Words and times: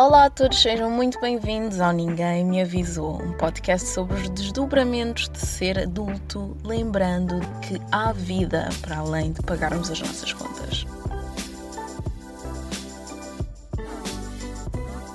Olá 0.00 0.26
a 0.26 0.30
todos, 0.30 0.62
sejam 0.62 0.88
muito 0.88 1.20
bem-vindos 1.20 1.80
ao 1.80 1.90
Ninguém 1.90 2.44
Me 2.44 2.62
Avisou, 2.62 3.20
um 3.20 3.32
podcast 3.32 3.88
sobre 3.88 4.14
os 4.14 4.30
desdobramentos 4.30 5.28
de 5.28 5.40
ser 5.40 5.76
adulto, 5.76 6.56
lembrando 6.62 7.40
que 7.62 7.82
há 7.90 8.12
vida 8.12 8.68
para 8.80 8.98
além 8.98 9.32
de 9.32 9.42
pagarmos 9.42 9.90
as 9.90 9.98
nossas 9.98 10.32
contas. 10.32 10.86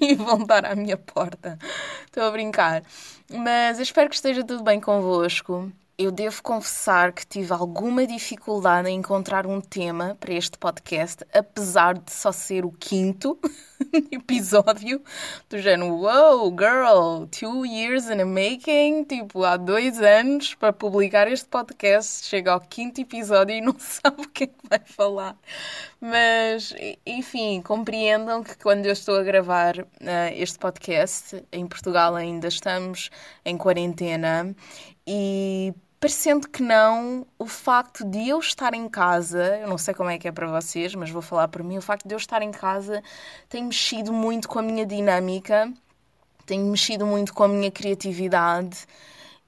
e 0.00 0.14
vão 0.14 0.44
dar 0.44 0.64
à 0.66 0.74
minha 0.74 0.96
porta. 0.96 1.58
Estou 2.06 2.24
a 2.24 2.30
brincar. 2.30 2.82
Mas 3.30 3.78
eu 3.78 3.82
espero 3.82 4.08
que 4.08 4.16
esteja 4.16 4.44
tudo 4.44 4.62
bem 4.62 4.80
convosco. 4.80 5.70
Eu 5.98 6.12
devo 6.12 6.42
confessar 6.42 7.10
que 7.10 7.26
tive 7.26 7.54
alguma 7.54 8.06
dificuldade 8.06 8.86
em 8.86 8.98
encontrar 8.98 9.46
um 9.46 9.62
tema 9.62 10.14
para 10.20 10.34
este 10.34 10.58
podcast, 10.58 11.24
apesar 11.32 11.94
de 11.94 12.12
só 12.12 12.30
ser 12.30 12.66
o 12.66 12.70
quinto 12.70 13.38
episódio 14.12 15.02
do 15.48 15.58
género 15.58 15.96
Wow, 15.96 16.54
girl, 16.54 17.26
two 17.30 17.64
years 17.64 18.10
in 18.10 18.18
the 18.18 18.26
making, 18.26 19.04
tipo, 19.04 19.42
há 19.42 19.56
dois 19.56 19.98
anos 20.02 20.54
para 20.54 20.70
publicar 20.70 21.28
este 21.28 21.48
podcast, 21.48 22.26
chega 22.26 22.52
ao 22.52 22.60
quinto 22.60 23.00
episódio 23.00 23.56
e 23.56 23.62
não 23.64 23.76
sabe 23.78 24.20
o 24.20 24.28
que 24.28 24.44
é 24.44 24.46
que 24.48 24.68
vai 24.68 24.80
falar. 24.84 25.34
Mas, 25.98 26.74
enfim, 27.06 27.62
compreendam 27.62 28.42
que 28.42 28.54
quando 28.58 28.84
eu 28.84 28.92
estou 28.92 29.16
a 29.16 29.22
gravar 29.22 29.78
uh, 29.78 29.86
este 30.34 30.58
podcast, 30.58 31.42
em 31.50 31.66
Portugal 31.66 32.14
ainda 32.14 32.48
estamos 32.48 33.08
em 33.46 33.56
quarentena 33.56 34.54
e 35.06 35.72
parecendo 36.00 36.48
que 36.48 36.62
não, 36.62 37.26
o 37.38 37.46
facto 37.46 38.04
de 38.04 38.28
eu 38.28 38.38
estar 38.38 38.74
em 38.74 38.88
casa, 38.88 39.58
eu 39.58 39.68
não 39.68 39.78
sei 39.78 39.94
como 39.94 40.10
é 40.10 40.18
que 40.18 40.28
é 40.28 40.32
para 40.32 40.46
vocês, 40.46 40.94
mas 40.94 41.10
vou 41.10 41.22
falar 41.22 41.48
por 41.48 41.62
mim, 41.62 41.78
o 41.78 41.82
facto 41.82 42.06
de 42.06 42.14
eu 42.14 42.18
estar 42.18 42.42
em 42.42 42.50
casa 42.50 43.02
tem 43.48 43.64
mexido 43.64 44.12
muito 44.12 44.48
com 44.48 44.58
a 44.58 44.62
minha 44.62 44.84
dinâmica, 44.84 45.72
tem 46.44 46.60
mexido 46.60 47.06
muito 47.06 47.34
com 47.34 47.44
a 47.44 47.48
minha 47.48 47.70
criatividade. 47.70 48.86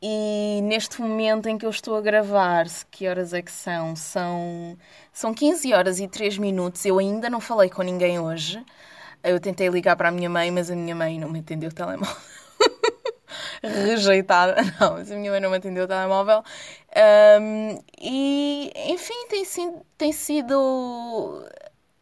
E 0.01 0.61
neste 0.63 1.01
momento 1.01 1.49
em 1.49 1.59
que 1.59 1.67
eu 1.67 1.71
estou 1.71 1.97
a 1.97 2.01
gravar, 2.01 2.67
que 2.91 3.09
horas 3.09 3.33
é 3.33 3.43
que 3.43 3.51
são? 3.51 3.97
São, 3.97 4.79
são 5.13 5.35
15 5.35 5.73
horas 5.75 5.99
e 5.99 6.07
3 6.07 6.39
minutos. 6.39 6.85
Eu 6.85 6.99
ainda 6.99 7.29
não 7.29 7.41
falei 7.41 7.69
com 7.69 7.83
ninguém 7.83 8.19
hoje. 8.19 8.65
Eu 9.25 9.41
tentei 9.41 9.69
ligar 9.69 9.97
para 9.97 10.09
a 10.09 10.13
minha 10.13 10.31
mãe, 10.31 10.51
mas 10.53 10.71
a 10.71 10.77
minha 10.77 10.95
mãe 10.95 11.19
não 11.19 11.29
me 11.29 11.41
atendeu 11.41 11.71
o 11.71 11.73
telemóvel 11.73 12.17
rejeitada. 13.85 14.57
Não, 14.81 14.95
mas 14.95 15.11
a 15.11 15.17
minha 15.17 15.31
mãe 15.31 15.41
não 15.41 15.51
me 15.51 15.57
atendeu 15.57 15.85
o 15.85 15.89
telemóvel. 15.89 16.43
Um, 17.41 17.83
e, 18.01 18.73
enfim, 18.87 19.27
tem, 19.29 19.45
tem 19.97 20.13
sido 20.13 21.45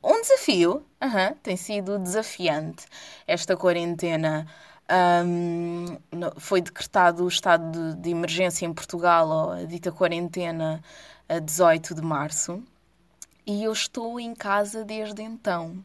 um 0.02 0.20
desafio. 0.20 0.84
Uhum, 1.02 1.34
tem 1.42 1.56
sido 1.56 1.98
desafiante 1.98 2.86
esta 3.26 3.56
quarentena. 3.56 4.46
Um, 5.24 5.98
foi 6.38 6.60
decretado 6.60 7.24
o 7.24 7.28
estado 7.28 7.94
de, 7.94 8.02
de 8.02 8.10
emergência 8.10 8.66
em 8.66 8.72
Portugal, 8.72 9.28
ou 9.28 9.50
a 9.52 9.64
dita 9.64 9.90
quarentena, 9.90 10.82
a 11.28 11.38
18 11.38 11.94
de 11.94 12.02
março 12.02 12.62
e 13.46 13.62
eu 13.62 13.72
estou 13.72 14.18
em 14.18 14.34
casa 14.34 14.84
desde 14.84 15.22
então. 15.22 15.76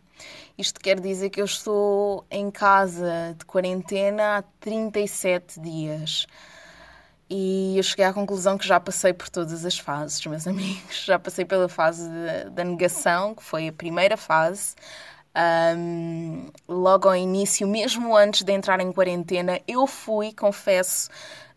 Isto 0.57 0.79
quer 0.79 0.99
dizer 0.99 1.29
que 1.29 1.41
eu 1.41 1.45
estou 1.45 2.25
em 2.29 2.51
casa 2.51 3.35
de 3.37 3.45
quarentena 3.45 4.37
há 4.37 4.41
37 4.59 5.59
dias. 5.59 6.27
E 7.29 7.77
eu 7.77 7.83
cheguei 7.83 8.03
à 8.03 8.13
conclusão 8.13 8.57
que 8.57 8.67
já 8.67 8.77
passei 8.77 9.13
por 9.13 9.29
todas 9.29 9.65
as 9.65 9.79
fases, 9.79 10.25
meus 10.25 10.45
amigos. 10.47 11.05
Já 11.05 11.17
passei 11.17 11.45
pela 11.45 11.69
fase 11.69 12.09
da 12.51 12.63
negação, 12.63 13.33
que 13.33 13.41
foi 13.41 13.69
a 13.69 13.73
primeira 13.73 14.17
fase. 14.17 14.75
Um, 15.77 16.49
logo 16.67 17.07
ao 17.07 17.15
início, 17.15 17.65
mesmo 17.65 18.17
antes 18.17 18.43
de 18.43 18.51
entrar 18.51 18.81
em 18.81 18.91
quarentena, 18.91 19.61
eu 19.65 19.87
fui, 19.87 20.33
confesso, 20.33 21.09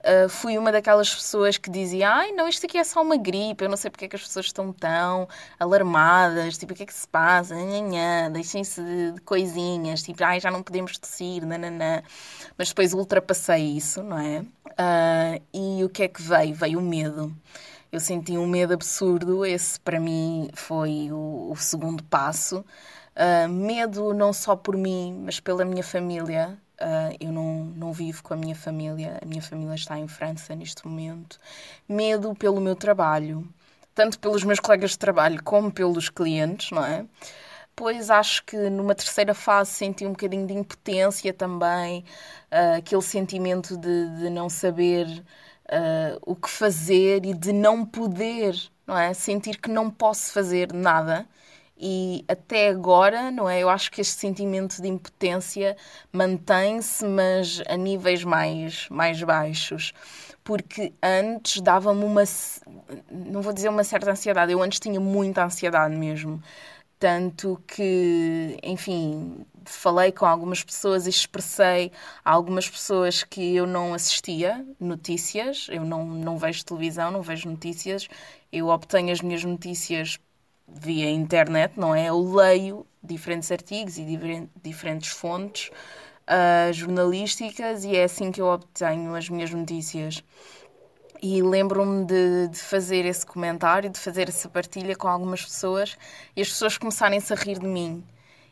Uh, 0.05 0.29
fui 0.29 0.59
uma 0.59 0.71
daquelas 0.71 1.15
pessoas 1.15 1.57
que 1.57 1.71
dizia 1.71 2.11
ai 2.11 2.33
não, 2.33 2.47
isto 2.47 2.67
aqui 2.67 2.77
é 2.77 2.85
só 2.85 3.01
uma 3.01 3.17
gripe, 3.17 3.65
eu 3.65 3.71
não 3.71 3.77
sei 3.77 3.91
porque 3.91 4.05
é 4.05 4.09
que 4.09 4.17
as 4.17 4.23
pessoas 4.23 4.45
estão 4.47 4.71
tão 4.71 5.27
alarmadas, 5.59 6.59
tipo, 6.59 6.75
o 6.75 6.77
que 6.77 6.83
é 6.83 6.87
que 6.87 6.93
se 6.93 7.09
passa, 7.09 7.55
deixem-se 8.31 8.83
de, 8.83 9.21
coisinhas, 9.23 10.03
tipo, 10.03 10.23
ai 10.23 10.41
já 10.41 10.51
não 10.51 10.63
podemos 10.63 10.99
tossir, 10.99 11.47
nananã. 11.47 12.03
Mas 12.59 12.69
depois 12.69 12.93
ultrapassei 12.93 13.63
isso, 13.77 14.03
não 14.03 14.19
é? 14.19 14.41
Uh, 14.41 15.43
e 15.55 15.85
o 15.85 15.89
que 15.89 16.03
é 16.03 16.09
que 16.09 16.21
veio? 16.21 16.55
Veio 16.55 16.79
o 16.81 16.83
medo. 16.83 17.35
Eu 17.91 18.01
senti 18.01 18.37
um 18.37 18.47
medo 18.47 18.75
absurdo, 18.75 19.47
esse 19.47 19.79
para 19.81 20.01
mim 20.01 20.51
foi 20.55 21.11
o, 21.13 21.53
o 21.53 21.57
segundo 21.57 22.03
passo. 22.05 22.65
Uh, 23.17 23.49
medo 23.49 24.13
não 24.13 24.33
só 24.33 24.57
por 24.57 24.77
mim, 24.77 25.23
mas 25.25 25.41
pela 25.41 25.65
minha 25.65 25.85
família, 25.85 26.59
Uh, 26.85 27.17
eu 27.19 27.33
não, 27.33 27.65
não 27.65 27.93
vivo 27.95 28.23
com 28.23 28.35
a 28.35 28.37
minha 28.37 28.55
família, 28.55 29.19
a 29.23 29.25
minha 29.25 29.41
família 29.41 29.75
está 29.75 29.99
em 29.99 30.07
França 30.07 30.55
neste 30.55 30.87
momento. 30.87 31.41
Medo 31.89 32.35
pelo 32.35 32.61
meu 32.61 32.77
trabalho, 32.77 33.49
tanto 33.95 34.19
pelos 34.19 34.45
meus 34.45 34.61
colegas 34.61 34.91
de 34.91 34.99
trabalho 34.99 35.43
como 35.43 35.73
pelos 35.73 36.11
clientes, 36.11 36.71
não 36.71 36.85
é? 36.85 37.07
Pois 37.75 38.11
acho 38.11 38.45
que 38.45 38.69
numa 38.69 38.95
terceira 38.95 39.33
fase 39.33 39.71
senti 39.71 40.05
um 40.05 40.11
bocadinho 40.11 40.47
de 40.47 40.53
impotência 40.53 41.33
também, 41.33 42.05
uh, 42.53 42.77
aquele 42.77 43.03
sentimento 43.03 43.79
de, 43.79 44.19
de 44.19 44.29
não 44.29 44.51
saber 44.51 45.07
uh, 45.07 46.21
o 46.21 46.37
que 46.37 46.51
fazer 46.51 47.25
e 47.25 47.33
de 47.33 47.51
não 47.51 47.87
poder, 47.87 48.55
não 48.87 48.99
é? 48.99 49.15
Sentir 49.15 49.57
que 49.59 49.71
não 49.71 49.91
posso 49.91 50.33
fazer 50.33 50.71
nada 50.71 51.27
e 51.77 52.25
até 52.29 52.69
agora, 52.69 53.31
não 53.31 53.49
é? 53.49 53.61
Eu 53.61 53.69
acho 53.69 53.91
que 53.91 54.01
este 54.01 54.15
sentimento 54.15 54.81
de 54.81 54.89
impotência 54.89 55.77
mantém-se, 56.13 57.05
mas 57.05 57.63
a 57.69 57.77
níveis 57.77 58.23
mais, 58.25 58.89
mais 58.89 59.23
baixos. 59.23 59.93
Porque 60.45 60.93
antes 61.03 61.61
dava-me 61.61 62.05
uma. 62.05 62.23
Não 63.11 63.43
vou 63.43 63.53
dizer 63.53 63.69
uma 63.69 63.85
certa 63.85 64.11
ansiedade, 64.11 64.53
eu 64.53 64.63
antes 64.63 64.79
tinha 64.79 65.01
muita 65.01 65.45
ansiedade 65.45 65.97
mesmo. 65.97 66.43
Tanto 66.99 67.61
que, 67.67 68.57
enfim, 68.63 69.45
falei 69.65 70.13
com 70.13 70.27
algumas 70.27 70.63
pessoas 70.63 71.07
e 71.07 71.11
expressei 71.11 71.93
a 72.25 72.31
algumas 72.31 72.69
pessoas 72.69 73.23
que 73.25 73.57
eu 73.57 73.67
não 73.67 73.95
assistia 73.95 74.65
notícias, 74.81 75.67
eu 75.71 75.85
não, 75.85 76.05
não 76.05 76.39
vejo 76.39 76.65
televisão, 76.65 77.11
não 77.11 77.21
vejo 77.21 77.49
notícias, 77.49 78.09
eu 78.53 78.69
obtenho 78.69 79.13
as 79.13 79.21
minhas 79.21 79.45
notícias 79.45 80.19
via 80.67 81.11
internet, 81.11 81.79
não 81.79 81.95
é? 81.95 82.09
Eu 82.09 82.21
leio 82.21 82.87
diferentes 83.03 83.51
artigos 83.53 83.99
e 83.99 84.49
diferentes 84.63 85.11
fontes 85.11 85.71
uh, 86.29 86.73
jornalísticas 86.73 87.85
e 87.85 87.97
é 87.97 88.05
assim 88.05 88.33
que 88.33 88.41
eu 88.41 88.47
obtenho 88.47 89.15
as 89.15 89.29
minhas 89.29 89.51
notícias. 89.51 90.23
E 91.23 91.43
lembro-me 91.43 92.05
de, 92.05 92.49
de, 92.49 92.59
fazer 92.59 93.07
esse 93.07 93.25
comentário, 93.25 93.89
de 93.89 93.99
fazer 93.99 94.29
essa 94.29 94.49
partilha 94.49 94.95
com 94.95 95.09
algumas 95.09 95.43
pessoas 95.43 95.97
e 96.37 96.43
as 96.43 96.49
pessoas 96.49 96.77
começarem-se 96.77 97.33
a 97.33 97.37
rir 97.37 97.59
de 97.59 97.67
mim. 97.67 98.05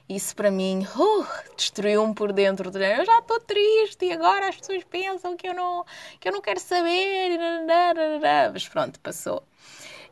Isso 0.09 0.35
para 0.35 0.51
mim 0.51 0.87
uh, 0.97 1.27
destruiu-me 1.57 2.15
por 2.15 2.33
dentro. 2.33 2.71
Eu 2.71 3.05
já 3.05 3.19
estou 3.19 3.41
triste 3.41 4.07
e 4.07 4.13
agora 4.13 4.49
as 4.49 4.57
pessoas 4.57 4.85
pensam 4.85 5.37
que 5.37 5.49
eu 5.49 5.55
não, 5.55 5.85
que 6.19 6.29
eu 6.29 6.33
não 6.33 6.41
quero 6.41 6.61
saber. 6.61 7.39
Mas 8.53 8.69
pronto, 8.69 8.99
passou. 9.01 9.43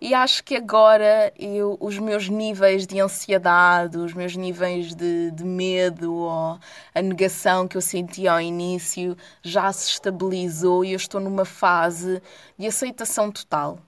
E 0.01 0.15
acho 0.15 0.43
que 0.43 0.57
agora 0.57 1.31
eu, 1.39 1.77
os 1.79 1.99
meus 1.99 2.27
níveis 2.29 2.87
de 2.87 2.99
ansiedade, 2.99 3.99
os 3.99 4.15
meus 4.15 4.35
níveis 4.35 4.95
de, 4.95 5.31
de 5.31 5.45
medo 5.45 6.15
ou 6.15 6.59
a 6.95 7.03
negação 7.03 7.69
que 7.69 7.77
eu 7.77 7.83
sentia 7.83 8.33
ao 8.33 8.41
início 8.41 9.15
já 9.43 9.71
se 9.73 9.91
estabilizou 9.91 10.87
e 10.87 10.93
eu 10.93 10.97
estou 10.97 11.21
numa 11.21 11.45
fase 11.45 12.23
de 12.59 12.67
aceitação 12.67 13.31
total. 13.31 13.79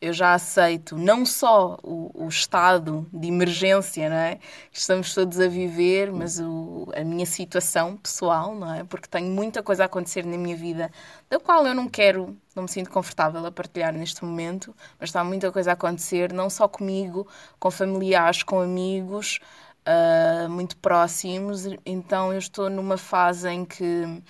Eu 0.00 0.12
já 0.14 0.32
aceito 0.32 0.96
não 0.96 1.26
só 1.26 1.78
o, 1.82 2.10
o, 2.24 2.28
estado 2.28 3.06
de 3.12 3.28
emergência 3.28 4.08
não 4.08 4.16
é? 4.16 4.36
que 4.70 4.78
estamos 4.78 5.12
todos 5.12 5.38
a 5.38 5.46
viver, 5.46 6.10
mas 6.10 6.40
o, 6.40 6.90
a 6.96 7.04
minha 7.04 7.26
situação 7.26 7.96
pessoal, 7.98 8.54
não 8.54 8.72
é? 8.72 8.84
Porque 8.84 9.06
tenho 9.06 9.30
muita 9.30 9.62
coisa 9.62 9.82
a 9.82 9.86
acontecer 9.86 10.24
na 10.24 10.38
minha 10.38 10.56
vida, 10.56 10.90
da 11.28 11.38
qual 11.38 11.66
eu 11.66 11.74
não 11.74 11.86
quero, 11.86 12.34
não 12.56 12.62
me 12.62 12.68
sinto 12.68 12.90
confortável 12.90 13.44
a 13.44 13.52
partilhar 13.52 13.92
neste 13.92 14.24
momento, 14.24 14.74
mas 14.98 15.10
está 15.10 15.22
muita 15.22 15.52
coisa 15.52 15.70
a 15.70 15.74
acontecer, 15.74 16.32
não 16.32 16.48
só 16.48 16.66
comigo, 16.66 17.26
com 17.58 17.70
familiares, 17.70 18.42
com 18.42 18.60
amigos, 18.60 19.38
uh, 19.86 20.48
muito 20.48 20.76
próximos. 20.78 21.66
Então 21.84 22.32
eu 22.32 22.38
estou 22.38 22.70
numa 22.70 22.96
fase 22.96 23.50
em 23.50 23.66
que, 23.66 24.22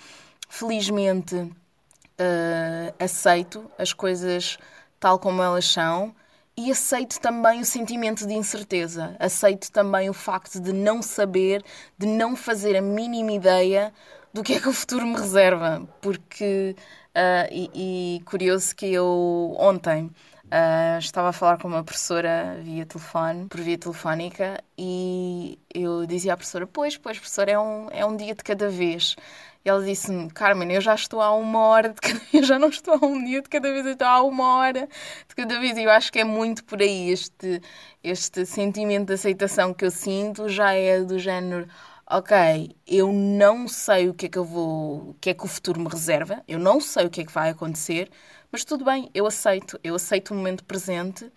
felizmente, 0.49 1.35
uh, 1.35 2.93
aceito 2.99 3.71
as 3.77 3.93
coisas 3.93 4.57
tal 5.01 5.17
como 5.19 5.41
elas 5.41 5.65
são, 5.65 6.15
e 6.55 6.71
aceito 6.71 7.19
também 7.19 7.59
o 7.59 7.65
sentimento 7.65 8.27
de 8.27 8.35
incerteza, 8.35 9.15
aceito 9.19 9.71
também 9.71 10.09
o 10.09 10.13
facto 10.13 10.59
de 10.59 10.71
não 10.71 11.01
saber, 11.01 11.63
de 11.97 12.05
não 12.05 12.35
fazer 12.35 12.77
a 12.77 12.81
mínima 12.81 13.31
ideia 13.31 13.91
do 14.31 14.43
que 14.43 14.53
é 14.53 14.59
que 14.59 14.69
o 14.69 14.73
futuro 14.73 15.05
me 15.05 15.15
reserva, 15.15 15.87
porque 16.01 16.75
uh, 17.15 17.49
e, 17.51 18.17
e, 18.19 18.23
curioso 18.25 18.75
que 18.75 18.85
eu 18.93 19.55
ontem 19.57 20.11
uh, 20.51 20.99
estava 20.99 21.29
a 21.29 21.33
falar 21.33 21.57
com 21.57 21.67
uma 21.67 21.83
professora 21.83 22.59
via 22.61 22.85
telefone, 22.85 23.47
por 23.47 23.61
via 23.61 23.77
telefónica, 23.77 24.61
e 24.77 25.57
eu 25.73 26.05
dizia 26.05 26.33
à 26.33 26.37
professora: 26.37 26.67
Pois, 26.67 26.97
pois, 26.97 27.17
professora, 27.17 27.51
é 27.51 27.59
um, 27.59 27.87
é 27.91 28.05
um 28.05 28.15
dia 28.15 28.35
de 28.35 28.43
cada 28.43 28.69
vez. 28.69 29.15
E 29.63 29.69
ela 29.69 29.83
disse-me, 29.83 30.29
Carmen, 30.31 30.71
eu 30.71 30.81
já 30.81 30.95
estou 30.95 31.21
há 31.21 31.31
uma 31.35 31.59
hora 31.59 31.89
de 31.89 32.01
cada 32.01 32.19
vez, 32.19 32.33
eu 32.33 32.43
já 32.43 32.57
não 32.59 32.69
estou 32.69 32.95
há 32.95 33.05
um 33.05 33.23
dia 33.23 33.41
de 33.41 33.49
cada 33.49 33.71
vez, 33.71 33.85
eu 33.85 33.93
estou 33.93 34.07
há 34.07 34.21
uma 34.23 34.55
hora 34.55 34.89
de 35.27 35.35
cada 35.35 35.59
vez. 35.59 35.77
E 35.77 35.83
eu 35.83 35.91
acho 35.91 36.11
que 36.11 36.19
é 36.19 36.23
muito 36.23 36.63
por 36.63 36.81
aí 36.81 37.11
este, 37.11 37.61
este 38.03 38.45
sentimento 38.45 39.07
de 39.07 39.13
aceitação 39.13 39.73
que 39.73 39.85
eu 39.85 39.91
sinto, 39.91 40.49
já 40.49 40.73
é 40.73 41.01
do 41.01 41.19
género, 41.19 41.67
ok, 42.11 42.75
eu 42.85 43.11
não 43.11 43.67
sei 43.67 44.09
o 44.09 44.13
que 44.13 44.25
é 44.25 44.29
que 44.29 44.37
eu 44.37 44.43
vou, 44.45 45.11
o 45.11 45.13
que 45.21 45.29
é 45.29 45.33
que 45.33 45.45
o 45.45 45.47
futuro 45.47 45.79
me 45.79 45.87
reserva, 45.87 46.43
eu 46.47 46.59
não 46.59 46.81
sei 46.81 47.05
o 47.05 47.09
que 47.09 47.21
é 47.21 47.25
que 47.25 47.31
vai 47.31 47.49
acontecer, 47.49 48.09
mas 48.51 48.65
tudo 48.65 48.83
bem, 48.85 49.09
eu 49.13 49.25
aceito, 49.25 49.79
eu 49.83 49.95
aceito 49.95 50.31
o 50.31 50.35
momento 50.35 50.63
presente, 50.65 51.31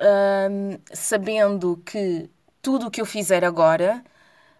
hum, 0.00 0.78
sabendo 0.92 1.76
que 1.84 2.30
tudo 2.60 2.86
o 2.86 2.90
que 2.90 3.00
eu 3.00 3.06
fizer 3.06 3.44
agora, 3.44 4.04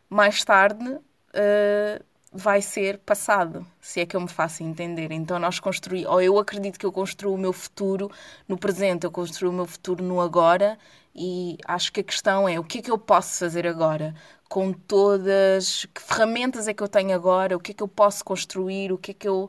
mais 0.09 0.45
tarde, 0.45 0.89
uh, 0.91 2.05
vai 2.33 2.63
ser 2.63 2.99
passado, 2.99 3.67
se 3.81 4.01
é 4.01 4.07
que 4.07 4.17
eu 4.17 4.21
me 4.21 4.29
faço 4.29 4.63
entender. 4.63 5.13
Então 5.13 5.39
nós 5.39 5.61
construímos, 5.61 6.11
ou 6.11 6.21
eu 6.23 6.39
acredito 6.39 6.79
que 6.79 6.87
eu 6.87 6.93
construo 6.93 7.35
o 7.35 7.39
meu 7.39 7.53
futuro 7.53 8.11
no 8.49 8.57
presente, 8.59 9.05
eu 9.05 9.11
construo 9.11 9.51
o 9.51 9.55
meu 9.55 9.67
futuro 9.67 10.03
no 10.03 10.21
agora 10.21 10.79
e 11.15 11.59
acho 11.67 11.93
que 11.93 12.01
a 12.01 12.05
questão 12.05 12.49
é 12.49 12.59
o 12.59 12.65
que 12.65 12.79
é 12.79 12.83
que 12.83 12.91
eu 12.91 12.99
posso 12.99 13.39
fazer 13.39 13.67
agora 13.67 14.15
com 14.53 14.71
todas, 14.71 15.87
que 15.95 16.03
ferramentas 16.03 16.69
é 16.69 16.75
que 16.75 16.83
eu 16.83 16.89
tenho 16.89 17.15
agora, 17.15 17.57
o 17.57 17.59
que 17.59 17.71
é 17.71 17.75
que 17.75 17.83
eu 17.83 17.89
posso 17.89 18.23
construir, 18.23 18.93
o 18.93 18.99
que 18.99 19.13
é 19.13 19.15
que 19.15 19.27
eu 19.27 19.49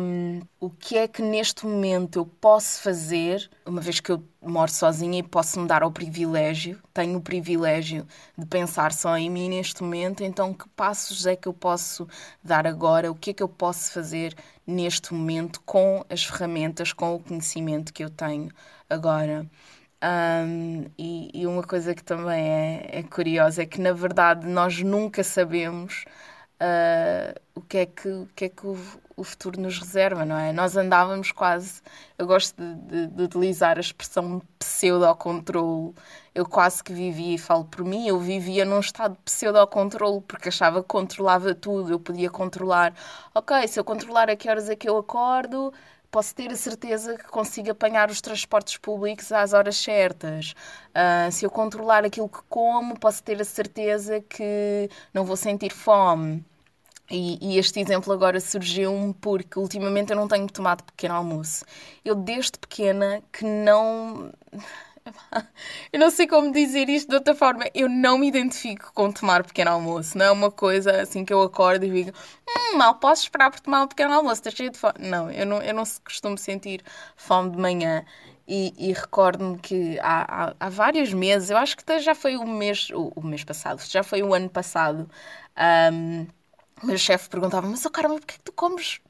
um, 0.00 0.40
o 0.58 0.68
que 0.68 0.98
é 0.98 1.06
que 1.06 1.22
neste 1.22 1.64
momento 1.64 2.18
eu 2.18 2.26
posso 2.26 2.82
fazer, 2.82 3.48
uma 3.64 3.80
vez 3.80 4.00
que 4.00 4.10
eu 4.10 4.20
moro 4.42 4.68
sozinha 4.68 5.20
e 5.20 5.22
posso 5.22 5.60
me 5.60 5.68
dar 5.68 5.84
ao 5.84 5.92
privilégio, 5.92 6.82
tenho 6.92 7.18
o 7.18 7.20
privilégio 7.20 8.04
de 8.36 8.44
pensar 8.46 8.92
só 8.92 9.16
em 9.16 9.30
mim 9.30 9.48
neste 9.48 9.80
momento, 9.80 10.24
então 10.24 10.52
que 10.52 10.68
passos 10.70 11.24
é 11.24 11.36
que 11.36 11.46
eu 11.46 11.54
posso 11.54 12.08
dar 12.42 12.66
agora, 12.66 13.12
o 13.12 13.14
que 13.14 13.30
é 13.30 13.32
que 13.32 13.42
eu 13.44 13.48
posso 13.48 13.92
fazer 13.92 14.34
neste 14.66 15.14
momento 15.14 15.60
com 15.64 16.04
as 16.10 16.24
ferramentas, 16.24 16.92
com 16.92 17.14
o 17.14 17.20
conhecimento 17.20 17.92
que 17.92 18.02
eu 18.02 18.10
tenho 18.10 18.50
agora. 18.88 19.46
Um, 20.02 20.86
e, 20.96 21.30
e, 21.34 21.46
uma 21.46 21.62
coisa 21.62 21.94
que 21.94 22.02
também 22.02 22.48
é, 22.48 23.00
é 23.00 23.02
curiosa 23.02 23.62
é 23.62 23.66
que, 23.66 23.80
na 23.80 23.92
verdade, 23.92 24.46
nós 24.46 24.80
nunca 24.82 25.22
sabemos 25.22 26.06
uh, 26.60 27.40
o 27.54 27.60
que 27.60 27.78
é 27.78 27.86
que, 27.86 28.08
o, 28.08 28.28
que, 28.34 28.44
é 28.46 28.48
que 28.48 28.66
o, 28.66 28.78
o, 29.16 29.24
futuro 29.24 29.60
nos 29.60 29.78
reserva, 29.78 30.24
não 30.24 30.38
é? 30.38 30.52
Nós 30.52 30.76
andávamos 30.76 31.32
quase, 31.32 31.82
eu 32.18 32.26
gosto 32.26 32.56
de, 32.62 32.74
de, 32.76 33.06
de 33.08 33.22
utilizar 33.22 33.76
a 33.76 33.80
expressão 33.80 34.40
pseudo-controle, 34.58 35.94
eu 36.34 36.46
quase 36.46 36.82
que 36.82 36.92
vivia, 36.94 37.34
e 37.34 37.38
falo 37.38 37.64
por 37.64 37.84
mim, 37.84 38.06
eu 38.08 38.18
vivia 38.18 38.64
num 38.64 38.80
estado 38.80 39.12
de 39.16 39.22
pseudo-controle, 39.24 40.22
porque 40.22 40.48
achava 40.48 40.82
que 40.82 40.88
controlava 40.88 41.54
tudo, 41.54 41.92
eu 41.92 42.00
podia 42.00 42.30
controlar, 42.30 42.94
ok, 43.34 43.66
se 43.68 43.78
eu 43.78 43.84
controlar 43.84 44.30
a 44.30 44.36
que 44.36 44.48
horas 44.48 44.68
é 44.70 44.76
que 44.76 44.88
eu 44.88 44.96
acordo, 44.96 45.72
posso 46.10 46.34
ter 46.34 46.50
a 46.50 46.56
certeza 46.56 47.16
que 47.16 47.24
consigo 47.24 47.70
apanhar 47.70 48.10
os 48.10 48.20
transportes 48.20 48.76
públicos 48.76 49.30
às 49.32 49.52
horas 49.52 49.76
certas. 49.76 50.54
Uh, 50.90 51.30
se 51.30 51.44
eu 51.44 51.50
controlar 51.50 52.04
aquilo 52.04 52.28
que 52.28 52.40
como, 52.48 52.98
posso 52.98 53.22
ter 53.22 53.40
a 53.40 53.44
certeza 53.44 54.20
que 54.20 54.88
não 55.14 55.24
vou 55.24 55.36
sentir 55.36 55.72
fome. 55.72 56.44
E, 57.10 57.38
e, 57.40 57.58
este 57.58 57.80
exemplo 57.80 58.12
agora 58.12 58.38
surgiu-me 58.40 59.12
porque 59.14 59.58
ultimamente 59.58 60.10
eu 60.12 60.16
não 60.16 60.28
tenho 60.28 60.46
tomado 60.46 60.84
pequeno 60.84 61.14
almoço. 61.14 61.64
Eu, 62.04 62.14
desde 62.14 62.52
pequena, 62.58 63.20
que 63.32 63.44
não. 63.44 64.32
Eu 65.92 65.98
não 66.00 66.10
sei 66.10 66.26
como 66.26 66.52
dizer 66.52 66.88
isto 66.88 67.08
de 67.08 67.14
outra 67.14 67.34
forma. 67.34 67.64
Eu 67.74 67.88
não 67.88 68.18
me 68.18 68.28
identifico 68.28 68.92
com 68.94 69.10
tomar 69.10 69.44
pequeno 69.44 69.70
almoço. 69.72 70.16
Não 70.16 70.26
é 70.26 70.30
uma 70.30 70.50
coisa 70.50 71.02
assim 71.02 71.24
que 71.24 71.32
eu 71.32 71.42
acordo 71.42 71.84
e 71.84 71.90
digo: 71.90 72.16
hum, 72.48 72.76
mal 72.76 72.94
posso 72.96 73.22
esperar 73.22 73.50
por 73.50 73.60
tomar 73.60 73.82
um 73.82 73.88
pequeno 73.88 74.14
almoço, 74.14 74.36
estou 74.36 74.52
cheio 74.52 74.70
de 74.70 74.78
fome. 74.78 74.94
Não, 74.98 75.30
eu 75.30 75.46
não, 75.46 75.62
eu 75.62 75.74
não 75.74 75.84
costumo 76.04 76.36
sentir 76.38 76.82
fome 77.16 77.50
de 77.50 77.58
manhã. 77.58 78.04
E, 78.46 78.74
e 78.76 78.92
recordo-me 78.92 79.58
que 79.58 79.96
há, 80.00 80.46
há, 80.48 80.54
há, 80.58 80.68
vários 80.68 81.12
meses, 81.12 81.50
eu 81.50 81.56
acho 81.56 81.76
que 81.76 81.98
já 82.00 82.16
foi 82.16 82.36
o 82.36 82.44
mês, 82.44 82.90
o, 82.90 83.12
o 83.14 83.24
mês 83.24 83.44
passado, 83.44 83.80
já 83.86 84.02
foi 84.02 84.24
o 84.24 84.34
ano 84.34 84.50
passado. 84.50 85.08
Um, 85.92 86.26
meu 86.82 86.98
chefe 86.98 87.28
perguntava: 87.28 87.66
Mas, 87.68 87.84
oh, 87.84 87.90
caramba, 87.90 88.16
porquê 88.16 88.34
que 88.34 88.42
tu 88.42 88.52
comes 88.52 89.00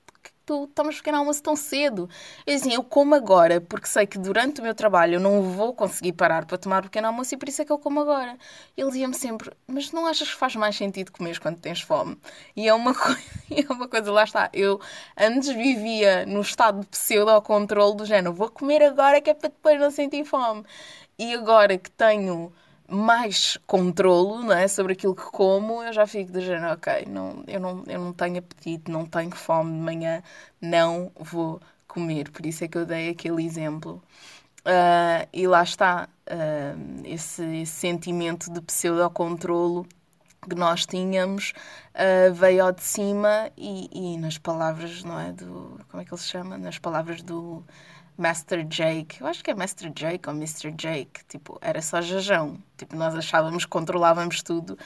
tu 0.50 0.67
tomas 0.75 0.97
pequeno 0.97 1.19
almoço 1.19 1.41
tão 1.41 1.55
cedo? 1.55 2.11
Eu 2.44 2.56
assim, 2.56 2.75
eu 2.75 2.82
como 2.82 3.14
agora 3.14 3.61
porque 3.61 3.87
sei 3.87 4.05
que 4.05 4.19
durante 4.19 4.61
o 4.61 4.64
meu 4.64 4.75
trabalho 4.75 5.14
eu 5.14 5.20
não 5.20 5.43
vou 5.43 5.73
conseguir 5.73 6.12
parar 6.12 6.44
para 6.44 6.58
tomar 6.58 6.82
pequeno 6.82 7.06
almoço 7.06 7.32
e 7.35 7.38
por 7.38 7.49
isso 7.49 7.62
é 7.62 7.64
que 7.64 7.70
eu 7.70 7.79
como 7.79 8.00
agora. 8.00 8.37
Ele 8.76 8.88
dizia-me 8.88 9.14
sempre, 9.14 9.52
mas 9.69 9.93
não 9.93 10.06
achas 10.06 10.29
que 10.29 10.37
faz 10.37 10.56
mais 10.56 10.75
sentido 10.76 11.12
comer 11.12 11.38
quando 11.38 11.61
tens 11.61 11.81
fome? 11.82 12.19
E 12.56 12.67
é 12.67 12.75
uma, 12.75 12.93
coisa, 12.99 13.20
é 13.49 13.73
uma 13.73 13.87
coisa, 13.87 14.11
lá 14.11 14.25
está, 14.25 14.50
eu 14.52 14.81
antes 15.17 15.49
vivia 15.50 16.26
no 16.26 16.41
estado 16.41 16.81
de 16.81 16.87
pseudo-controle 16.87 17.96
do 17.96 18.05
género, 18.05 18.35
vou 18.35 18.50
comer 18.50 18.82
agora 18.82 19.20
que 19.20 19.31
é 19.31 19.35
para 19.35 19.50
depois 19.50 19.79
não 19.79 19.91
sentir 19.93 20.25
fome. 20.25 20.64
E 21.17 21.32
agora 21.35 21.79
que 21.79 21.91
tenho 21.93 22.53
mais 22.91 23.57
controlo 23.67 24.43
não 24.43 24.53
é, 24.53 24.67
sobre 24.67 24.95
aquilo 24.95 25.15
que 25.15 25.23
como, 25.23 25.83
eu 25.83 25.93
já 25.93 26.07
fico 26.07 26.33
do 26.33 26.41
género, 26.41 26.75
ok, 26.75 27.07
não, 27.09 27.45
eu, 27.47 27.61
não, 27.61 27.85
eu 27.87 28.01
não 28.01 28.13
tenho 28.13 28.39
apetite, 28.39 28.91
não 28.91 29.07
tenho 29.07 29.31
fome 29.35 29.73
de 29.73 29.79
manhã, 29.79 30.23
não 30.61 31.13
vou 31.19 31.61
comer. 31.87 32.31
Por 32.31 32.44
isso 32.47 32.65
é 32.65 32.69
que 32.69 32.77
eu 32.79 32.87
dei 32.87 33.11
aquele 33.11 33.44
exemplo. 33.44 34.03
Uh, 34.61 35.27
e 35.32 35.47
lá 35.47 35.63
está, 35.63 36.09
uh, 36.27 37.03
esse, 37.05 37.43
esse, 37.63 37.73
sentimento 37.73 38.53
de 38.53 38.61
pseudo-controlo 38.61 39.87
que 40.49 40.55
nós 40.55 40.85
tínhamos 40.85 41.53
uh, 41.94 42.35
veio 42.35 42.65
ao 42.65 42.73
de 42.73 42.82
cima 42.82 43.51
e, 43.56 43.89
e, 43.93 44.19
nas 44.19 44.37
palavras, 44.37 45.03
não 45.03 45.19
é, 45.19 45.32
do, 45.32 45.81
como 45.91 46.03
é 46.03 46.05
que 46.05 46.13
ele 46.13 46.20
se 46.20 46.29
chama? 46.29 46.59
Nas 46.59 46.79
palavras 46.79 47.23
do 47.23 47.65
Master 48.20 48.65
Jake, 48.65 49.20
eu 49.20 49.27
acho 49.27 49.43
que 49.43 49.50
é 49.50 49.55
Master 49.55 49.91
Jake 49.91 50.29
ou 50.29 50.34
Mr. 50.34 50.70
Jake, 50.72 51.24
tipo, 51.27 51.58
era 51.62 51.81
só 51.81 52.03
jajão. 52.03 52.58
Tipo, 52.77 52.94
nós 52.94 53.15
achávamos 53.15 53.65
que 53.65 53.70
controlávamos 53.70 54.43
tudo. 54.43 54.79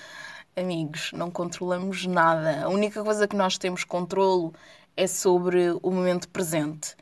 Amigos, 0.56 1.10
não 1.12 1.32
controlamos 1.32 2.06
nada. 2.06 2.64
A 2.64 2.68
única 2.68 3.02
coisa 3.02 3.26
que 3.26 3.34
nós 3.34 3.58
temos 3.58 3.82
controlo 3.82 4.54
é 4.96 5.08
sobre 5.08 5.76
o 5.82 5.90
momento 5.90 6.28
presente. 6.28 6.96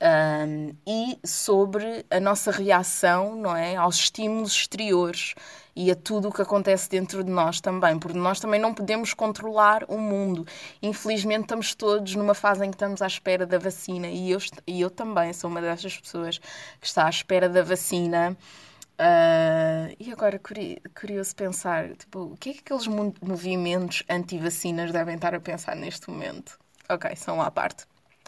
Um, 0.00 0.74
e 0.86 1.18
sobre 1.24 2.04
a 2.10 2.20
nossa 2.20 2.52
reação 2.52 3.34
não 3.34 3.56
é, 3.56 3.74
aos 3.74 3.96
estímulos 3.96 4.52
exteriores 4.52 5.34
e 5.78 5.92
a 5.92 5.94
tudo 5.94 6.28
o 6.28 6.32
que 6.32 6.42
acontece 6.42 6.90
dentro 6.90 7.22
de 7.22 7.30
nós 7.30 7.60
também, 7.60 7.96
porque 8.00 8.18
nós 8.18 8.40
também 8.40 8.60
não 8.60 8.74
podemos 8.74 9.14
controlar 9.14 9.84
o 9.86 9.96
mundo. 9.96 10.44
Infelizmente, 10.82 11.42
estamos 11.42 11.72
todos 11.72 12.16
numa 12.16 12.34
fase 12.34 12.66
em 12.66 12.70
que 12.70 12.74
estamos 12.74 13.00
à 13.00 13.06
espera 13.06 13.46
da 13.46 13.60
vacina 13.60 14.08
e 14.08 14.32
eu, 14.32 14.40
e 14.66 14.80
eu 14.80 14.90
também 14.90 15.32
sou 15.32 15.48
uma 15.48 15.60
dessas 15.60 15.96
pessoas 15.96 16.38
que 16.80 16.86
está 16.88 17.06
à 17.06 17.08
espera 17.08 17.48
da 17.48 17.62
vacina. 17.62 18.36
Uh, 18.98 19.94
e 20.00 20.10
agora, 20.10 20.40
curioso 21.00 21.36
pensar, 21.36 21.90
tipo, 21.94 22.32
o 22.32 22.36
que 22.36 22.50
é 22.50 22.52
que 22.54 22.58
aqueles 22.58 22.88
movimentos 23.22 24.02
anti-vacinas 24.10 24.90
devem 24.90 25.14
estar 25.14 25.32
a 25.32 25.38
pensar 25.38 25.76
neste 25.76 26.10
momento? 26.10 26.58
Ok, 26.88 27.14
são 27.14 27.40
à 27.40 27.52
parte. 27.52 27.84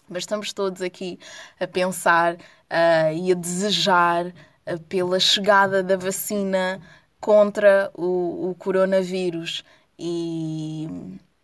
Mas 0.09 0.23
estamos 0.23 0.53
todos 0.53 0.83
aqui 0.83 1.19
a 1.59 1.67
pensar 1.67 2.35
uh, 2.35 3.13
e 3.13 3.33
a 3.33 3.35
desejar 3.35 4.27
uh, 4.27 4.79
pela 4.89 5.19
chegada 5.19 5.83
da 5.83 5.97
vacina 5.97 6.81
contra 7.21 7.91
o, 7.95 8.51
o 8.51 8.55
coronavírus. 8.55 9.63
E, 9.99 10.89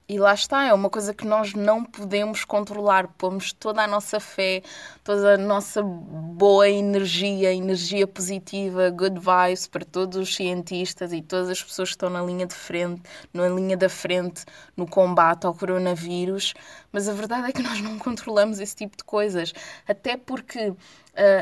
e 0.08 0.18
lá 0.18 0.32
está, 0.32 0.64
é 0.64 0.72
uma 0.72 0.88
coisa 0.88 1.12
que 1.12 1.26
nós 1.26 1.52
não 1.52 1.84
podemos 1.84 2.44
controlar. 2.44 3.08
Pomos 3.18 3.52
toda 3.52 3.82
a 3.82 3.86
nossa 3.86 4.20
fé, 4.20 4.62
toda 5.02 5.34
a 5.34 5.36
nossa 5.36 5.82
boa 5.82 6.68
energia, 6.68 7.52
energia 7.52 8.06
positiva, 8.06 8.88
good 8.90 9.18
vibes 9.18 9.66
para 9.66 9.84
todos 9.84 10.16
os 10.16 10.34
cientistas 10.34 11.12
e 11.12 11.20
todas 11.20 11.50
as 11.50 11.62
pessoas 11.62 11.88
que 11.88 11.96
estão 11.96 12.08
na 12.08 12.22
linha 12.22 12.46
de 12.46 12.54
frente, 12.54 13.02
na 13.34 13.48
linha 13.48 13.76
da 13.76 13.88
frente 13.88 14.44
no 14.76 14.86
combate 14.86 15.44
ao 15.44 15.54
coronavírus. 15.54 16.54
Mas 16.96 17.10
a 17.10 17.12
verdade 17.12 17.46
é 17.46 17.52
que 17.52 17.62
nós 17.62 17.78
não 17.82 17.98
controlamos 17.98 18.58
esse 18.58 18.74
tipo 18.74 18.96
de 18.96 19.04
coisas. 19.04 19.52
Até 19.86 20.16
porque 20.16 20.70
uh, 20.70 20.76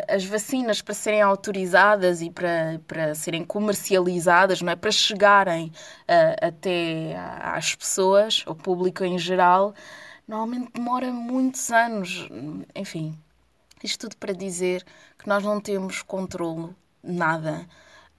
as 0.08 0.24
vacinas 0.24 0.82
para 0.82 0.94
serem 0.94 1.22
autorizadas 1.22 2.20
e 2.20 2.28
para, 2.28 2.80
para 2.88 3.14
serem 3.14 3.44
comercializadas, 3.44 4.60
não 4.60 4.72
é? 4.72 4.74
para 4.74 4.90
chegarem 4.90 5.68
uh, 5.68 6.48
até 6.48 7.16
às 7.40 7.72
pessoas, 7.72 8.42
ao 8.46 8.56
público 8.56 9.04
em 9.04 9.16
geral, 9.16 9.72
normalmente 10.26 10.72
demora 10.74 11.12
muitos 11.12 11.70
anos. 11.70 12.28
Enfim, 12.74 13.16
isto 13.80 14.08
tudo 14.08 14.16
para 14.16 14.32
dizer 14.32 14.84
que 15.16 15.28
nós 15.28 15.44
não 15.44 15.60
temos 15.60 16.02
controle, 16.02 16.74
nada. 17.00 17.64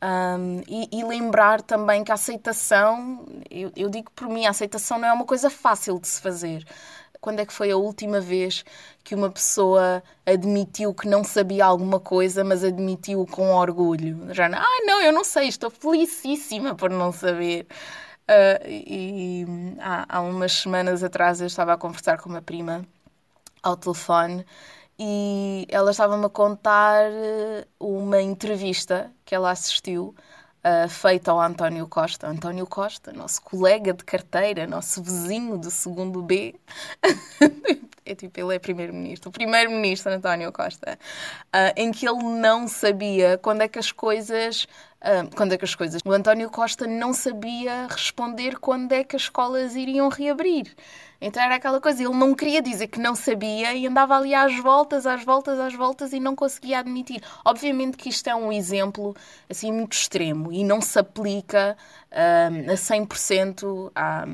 Um, 0.01 0.62
e, 0.68 1.00
e, 1.00 1.04
lembrar 1.04 1.62
também 1.62 2.04
que 2.04 2.12
a 2.12 2.15
aceitação, 2.15 3.25
eu, 3.50 3.72
eu 3.75 3.89
digo 3.89 4.12
por 4.12 4.30
mim, 4.30 4.46
a 4.46 4.51
aceitação 4.51 5.00
não 5.00 5.08
é 5.08 5.13
uma 5.13 5.25
coisa 5.25 5.50
fácil 5.50 6.00
de 6.00 6.08
se 6.08 6.22
fazer 6.22 6.65
quando 7.25 7.39
é 7.39 7.46
que 7.46 7.51
foi 7.53 7.72
a 7.72 7.75
última 7.75 8.22
vez 8.22 8.63
que 9.03 9.15
uma 9.15 9.32
pessoa 9.32 10.03
admitiu 10.24 10.94
que 10.94 11.08
não 11.08 11.24
sabia 11.24 11.65
alguma 11.65 12.00
coisa, 12.00 12.44
mas 12.44 12.63
admitiu 12.63 13.25
com 13.25 13.51
orgulho? 13.51 14.32
Já, 14.32 14.46
ah, 14.46 14.84
não, 14.86 15.01
eu 15.01 15.12
não 15.12 15.24
sei, 15.24 15.48
estou 15.48 15.72
felicíssima 15.72 16.75
por 16.75 16.91
não 16.91 17.12
saber. 17.12 17.65
Uh, 18.29 18.67
e, 18.67 19.46
há, 19.79 20.17
há 20.17 20.22
umas 20.22 20.51
semanas 20.51 21.03
atrás 21.03 21.41
eu 21.41 21.48
estava 21.48 21.74
a 21.74 21.77
conversar 21.77 22.20
com 22.20 22.29
uma 22.29 22.44
prima 22.44 22.86
ao 23.63 23.75
telefone 23.75 24.46
e 25.00 25.65
ela 25.70 25.89
estava-me 25.89 26.25
a 26.25 26.29
contar 26.29 27.05
ah, 27.05 27.65
uma 27.79 28.22
entrevista 28.22 29.12
que 29.25 29.34
ela 29.34 29.50
assistiu 29.50 30.13
uh, 30.65 31.29
ao 31.29 31.39
António 31.39 31.88
Costa. 31.88 32.27
António 32.27 32.65
Costa, 32.65 33.13
nosso 33.13 33.41
colega 33.41 33.93
de 33.93 34.03
carteira, 34.03 34.65
nosso 34.65 35.03
vizinho 35.03 35.57
do 35.57 35.69
segundo 35.69 36.22
B. 36.22 36.55
é 38.05 38.15
tipo, 38.15 38.39
ele 38.39 38.55
é 38.55 38.60
primeiro-ministro. 38.60 39.29
O 39.29 39.31
primeiro-ministro 39.31 40.12
António 40.12 40.51
Costa. 40.51 40.98
Uh, 41.48 41.72
em 41.75 41.91
que 41.91 42.07
ele 42.07 42.24
não 42.24 42.67
sabia 42.67 43.38
quando 43.38 43.62
é 43.62 43.67
que 43.67 43.79
as 43.79 43.91
coisas... 43.91 44.67
Uh, 45.05 45.29
quando 45.35 45.53
é 45.53 45.57
que 45.57 45.65
as 45.65 45.75
coisas... 45.75 46.01
O 46.03 46.12
António 46.12 46.50
Costa 46.50 46.88
não 46.88 47.13
sabia 47.13 47.85
responder 47.88 48.57
quando 48.57 48.91
é 48.91 49.03
que 49.03 49.15
as 49.15 49.21
escolas 49.21 49.75
iriam 49.75 50.09
reabrir. 50.09 50.75
Então 51.21 51.41
era 51.41 51.55
aquela 51.55 51.79
coisa, 51.79 52.03
ele 52.03 52.13
não 52.13 52.33
queria 52.33 52.62
dizer 52.62 52.88
que 52.88 53.00
não 53.00 53.15
sabia 53.15 53.74
e 53.74 53.88
andava 53.88 54.15
ali 54.17 54.33
às 54.33 54.57
voltas, 54.59 55.05
às 55.05 55.24
voltas, 55.24 55.59
às 55.59 55.74
voltas 55.74 56.12
e 56.12 56.19
não 56.19 56.35
conseguia 56.35 56.79
admitir. 56.79 57.21
Obviamente 57.45 57.97
que 57.97 58.09
isto 58.09 58.27
é 58.27 58.35
um 58.35 58.51
exemplo 58.51 59.15
assim 59.47 59.71
muito 59.71 59.93
extremo 59.93 60.51
e 60.51 60.63
não 60.63 60.81
se 60.81 60.97
aplica 60.97 61.77
um, 62.12 62.71
a 62.71 62.75
100% 62.75 63.91
a, 63.95 64.24
a 64.24 64.27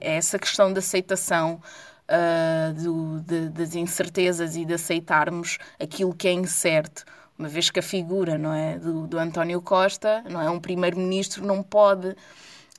essa 0.00 0.38
questão 0.38 0.72
de 0.72 0.80
aceitação 0.80 1.60
uh, 2.08 2.72
do, 2.74 3.20
de, 3.20 3.48
das 3.50 3.74
incertezas 3.74 4.56
e 4.56 4.64
de 4.64 4.74
aceitarmos 4.74 5.58
aquilo 5.80 6.14
que 6.14 6.28
é 6.28 6.32
incerto 6.32 7.04
uma 7.38 7.48
vez 7.48 7.70
que 7.70 7.78
a 7.78 7.82
figura 7.82 8.38
não 8.38 8.52
é 8.52 8.78
do, 8.78 9.06
do 9.06 9.18
António 9.18 9.60
Costa 9.60 10.24
não 10.30 10.40
é 10.40 10.50
um 10.50 10.60
primeiro-ministro 10.60 11.44
não 11.44 11.62
pode 11.62 12.16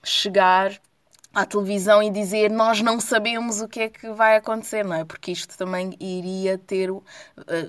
chegar 0.03 0.79
à 1.33 1.45
televisão 1.45 2.01
e 2.01 2.09
dizer 2.09 2.49
nós 2.49 2.81
não 2.81 2.99
sabemos 2.99 3.61
o 3.61 3.67
que 3.67 3.81
é 3.81 3.89
que 3.89 4.09
vai 4.11 4.35
acontecer, 4.35 4.83
não 4.83 4.95
é? 4.95 5.05
Porque 5.05 5.31
isto 5.31 5.55
também 5.57 5.95
iria 5.99 6.57
ter 6.57 6.89
uh, 6.89 7.03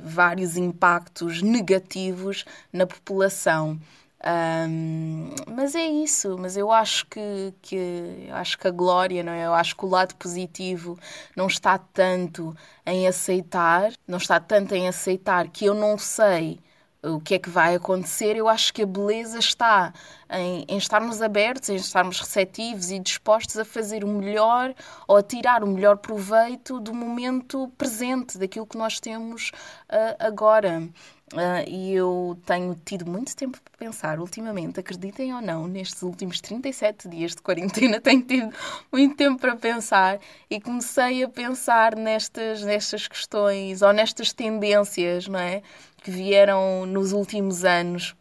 vários 0.03 0.57
impactos 0.57 1.43
negativos 1.43 2.47
na 2.73 2.87
população. 2.87 3.79
Um, 4.25 5.31
mas 5.55 5.75
é 5.75 5.87
isso, 5.87 6.37
mas 6.39 6.57
eu 6.57 6.73
acho 6.73 7.07
que, 7.07 7.55
que 7.63 8.29
acho 8.33 8.59
que 8.59 8.67
a 8.67 8.71
glória, 8.71 9.23
não 9.23 9.33
é? 9.33 9.47
Eu 9.47 9.55
acho 9.55 9.77
que 9.77 9.85
o 9.85 9.89
lado 9.89 10.15
positivo 10.17 10.99
não 11.37 11.47
está 11.47 11.79
tanto 11.79 12.57
em 12.87 13.07
aceitar, 13.07 13.93
não 14.07 14.19
está 14.19 14.41
tanto 14.41 14.75
em 14.75 14.89
aceitar 14.89 15.49
que 15.49 15.67
eu 15.67 15.75
não 15.75 15.99
sei 15.99 16.59
o 17.03 17.21
que 17.21 17.35
é 17.35 17.39
que 17.39 17.49
vai 17.49 17.75
acontecer, 17.77 18.37
eu 18.37 18.49
acho 18.49 18.73
que 18.73 18.83
a 18.83 18.87
beleza 18.87 19.39
está 19.39 19.93
em, 20.31 20.65
em, 20.69 20.77
estarmos 20.77 21.23
abertos, 21.23 21.69
em 21.69 21.77
estarmos 21.77 22.19
receptivos 22.19 22.91
e 22.91 22.99
dispostos 22.99 23.57
a 23.57 23.65
fazer 23.65 24.03
o 24.03 24.09
melhor 24.09 24.75
ou 25.07 25.17
a 25.17 25.23
tirar 25.23 25.63
o 25.63 25.67
melhor 25.67 25.99
proveito 25.99 26.81
do 26.81 26.93
momento 26.93 27.69
presente, 27.79 28.37
daquilo 28.37 28.67
que 28.67 28.77
nós 28.77 28.99
temos 28.99 29.51
uh, 29.89 30.17
agora. 30.19 30.89
Uh, 31.35 31.69
e 31.69 31.93
eu 31.93 32.39
tenho 32.47 32.75
tido 32.87 33.05
muito 33.05 33.37
tempo 33.37 33.59
para 33.61 33.87
pensar 33.87 34.19
ultimamente, 34.19 34.81
acreditem 34.81 35.35
ou 35.35 35.43
não, 35.43 35.69
nestes 35.69 36.01
últimos 36.01 36.41
37 36.41 37.07
dias 37.07 37.33
de 37.35 37.43
quarentena, 37.43 38.01
tenho 38.01 38.23
tido 38.23 38.51
muito 38.91 39.15
tempo 39.15 39.39
para 39.39 39.55
pensar 39.55 40.19
e 40.49 40.59
comecei 40.59 41.23
a 41.23 41.29
pensar 41.29 41.95
nestas, 41.95 42.63
nestas 42.63 43.07
questões 43.07 43.83
ou 43.83 43.93
nestas 43.93 44.33
tendências, 44.33 45.29
não 45.29 45.39
é? 45.39 45.63
Que 46.03 46.11
vieram 46.11 46.87
nos 46.87 47.13
últimos 47.13 47.65
anos. 47.65 48.15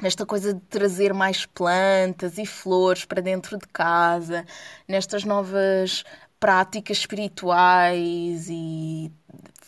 Nesta 0.00 0.24
coisa 0.24 0.54
de 0.54 0.60
trazer 0.60 1.12
mais 1.12 1.44
plantas 1.44 2.38
e 2.38 2.46
flores 2.46 3.04
para 3.04 3.20
dentro 3.20 3.58
de 3.58 3.66
casa, 3.66 4.46
nestas 4.88 5.24
novas 5.24 6.04
práticas 6.38 6.98
espirituais 6.98 8.48
e 8.48 9.12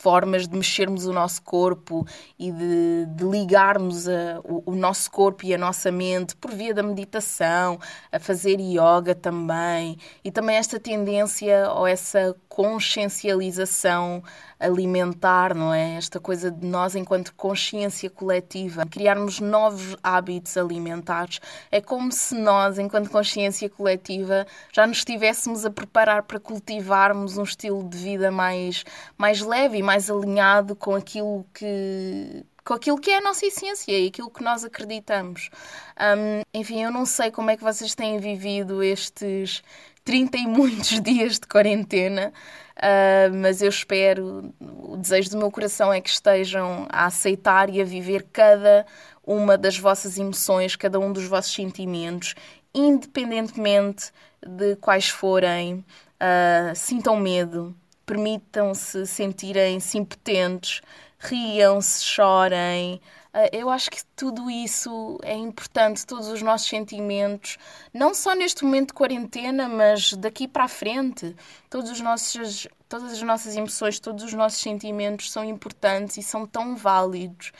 formas 0.02 0.48
de 0.48 0.56
mexermos 0.56 1.06
o 1.06 1.12
nosso 1.12 1.40
corpo 1.42 2.04
e 2.36 2.50
de, 2.50 3.06
de 3.06 3.24
ligarmos 3.24 4.08
a, 4.08 4.40
o, 4.42 4.72
o, 4.72 4.74
nosso 4.74 5.08
corpo 5.08 5.46
e 5.46 5.54
a 5.54 5.58
nossa 5.58 5.92
mente 5.92 6.34
por 6.34 6.50
via 6.50 6.74
da 6.74 6.82
meditação, 6.82 7.78
a 8.10 8.18
fazer 8.18 8.58
yoga 8.58 9.14
também, 9.14 9.96
e 10.24 10.32
também 10.32 10.56
esta 10.56 10.80
tendência 10.80 11.70
ou 11.70 11.86
essa 11.86 12.34
consciencialização 12.48 14.24
alimentar, 14.62 15.54
não 15.54 15.72
é? 15.74 15.96
Esta 15.96 16.20
coisa 16.20 16.50
de 16.50 16.66
nós, 16.66 16.94
enquanto 16.94 17.34
consciência 17.34 18.08
coletiva, 18.08 18.86
criarmos 18.86 19.40
novos 19.40 19.96
hábitos 20.02 20.56
alimentares. 20.56 21.40
É 21.70 21.80
como 21.80 22.12
se 22.12 22.34
nós, 22.34 22.78
enquanto 22.78 23.10
consciência 23.10 23.68
coletiva, 23.68 24.46
já 24.72 24.86
nos 24.86 24.98
estivéssemos 24.98 25.64
a 25.66 25.70
preparar 25.70 26.22
para 26.22 26.38
cultivarmos 26.40 27.36
um 27.36 27.42
estilo 27.42 27.88
de 27.88 27.98
vida 27.98 28.30
mais, 28.30 28.84
mais 29.18 29.40
leve 29.40 29.78
e 29.78 29.82
mais 29.82 30.10
alinhado 30.10 30.76
com 30.76 30.94
aquilo 30.94 31.44
que, 31.52 32.44
com 32.64 32.74
aquilo 32.74 32.98
que 32.98 33.10
é 33.10 33.18
a 33.18 33.20
nossa 33.20 33.46
essência 33.46 33.98
e 33.98 34.08
aquilo 34.08 34.30
que 34.30 34.42
nós 34.42 34.64
acreditamos. 34.64 35.50
Um, 35.98 36.42
enfim, 36.58 36.82
eu 36.82 36.90
não 36.90 37.04
sei 37.04 37.30
como 37.30 37.50
é 37.50 37.56
que 37.56 37.62
vocês 37.62 37.94
têm 37.94 38.18
vivido 38.18 38.82
estes 38.82 39.62
30 40.04 40.38
e 40.38 40.46
muitos 40.46 40.98
dias 41.02 41.38
de 41.38 41.46
quarentena, 41.46 42.32
uh, 42.76 43.34
mas 43.34 43.62
eu 43.62 43.68
espero, 43.68 44.52
o 44.60 44.96
desejo 44.96 45.30
do 45.30 45.38
meu 45.38 45.50
coração 45.50 45.92
é 45.92 46.00
que 46.00 46.10
estejam 46.10 46.86
a 46.90 47.06
aceitar 47.06 47.68
e 47.70 47.80
a 47.80 47.84
viver 47.84 48.26
cada 48.32 48.86
uma 49.24 49.56
das 49.56 49.78
vossas 49.78 50.18
emoções, 50.18 50.76
cada 50.76 50.98
um 50.98 51.12
dos 51.12 51.24
vossos 51.24 51.54
sentimentos, 51.54 52.34
independentemente 52.74 54.10
de 54.44 54.76
quais 54.76 55.08
forem. 55.08 55.84
Uh, 56.22 56.74
sintam 56.76 57.16
medo, 57.16 57.74
permitam-se 58.06 59.06
sentirem-se 59.06 59.98
impotentes, 59.98 60.80
riam-se, 61.22 62.04
chorem. 62.04 63.00
Ah, 63.32 63.48
eu 63.52 63.70
acho 63.70 63.90
que 63.90 64.04
tudo 64.16 64.50
isso 64.50 65.18
é 65.22 65.34
importante, 65.34 66.04
todos 66.06 66.28
os 66.28 66.42
nossos 66.42 66.68
sentimentos, 66.68 67.56
não 67.94 68.12
só 68.12 68.34
neste 68.34 68.64
momento 68.64 68.88
de 68.88 68.94
quarentena, 68.94 69.68
mas 69.68 70.12
daqui 70.14 70.46
para 70.46 70.64
a 70.64 70.68
frente. 70.68 71.34
Todos 71.70 71.90
os 71.90 72.00
nossos, 72.00 72.68
todas 72.88 73.12
as 73.12 73.22
nossas 73.22 73.56
emoções, 73.56 74.00
todos 74.00 74.24
os 74.24 74.34
nossos 74.34 74.60
sentimentos 74.60 75.30
são 75.32 75.44
importantes 75.44 76.18
e 76.18 76.22
são 76.22 76.46
tão 76.46 76.76
válidos. 76.76 77.52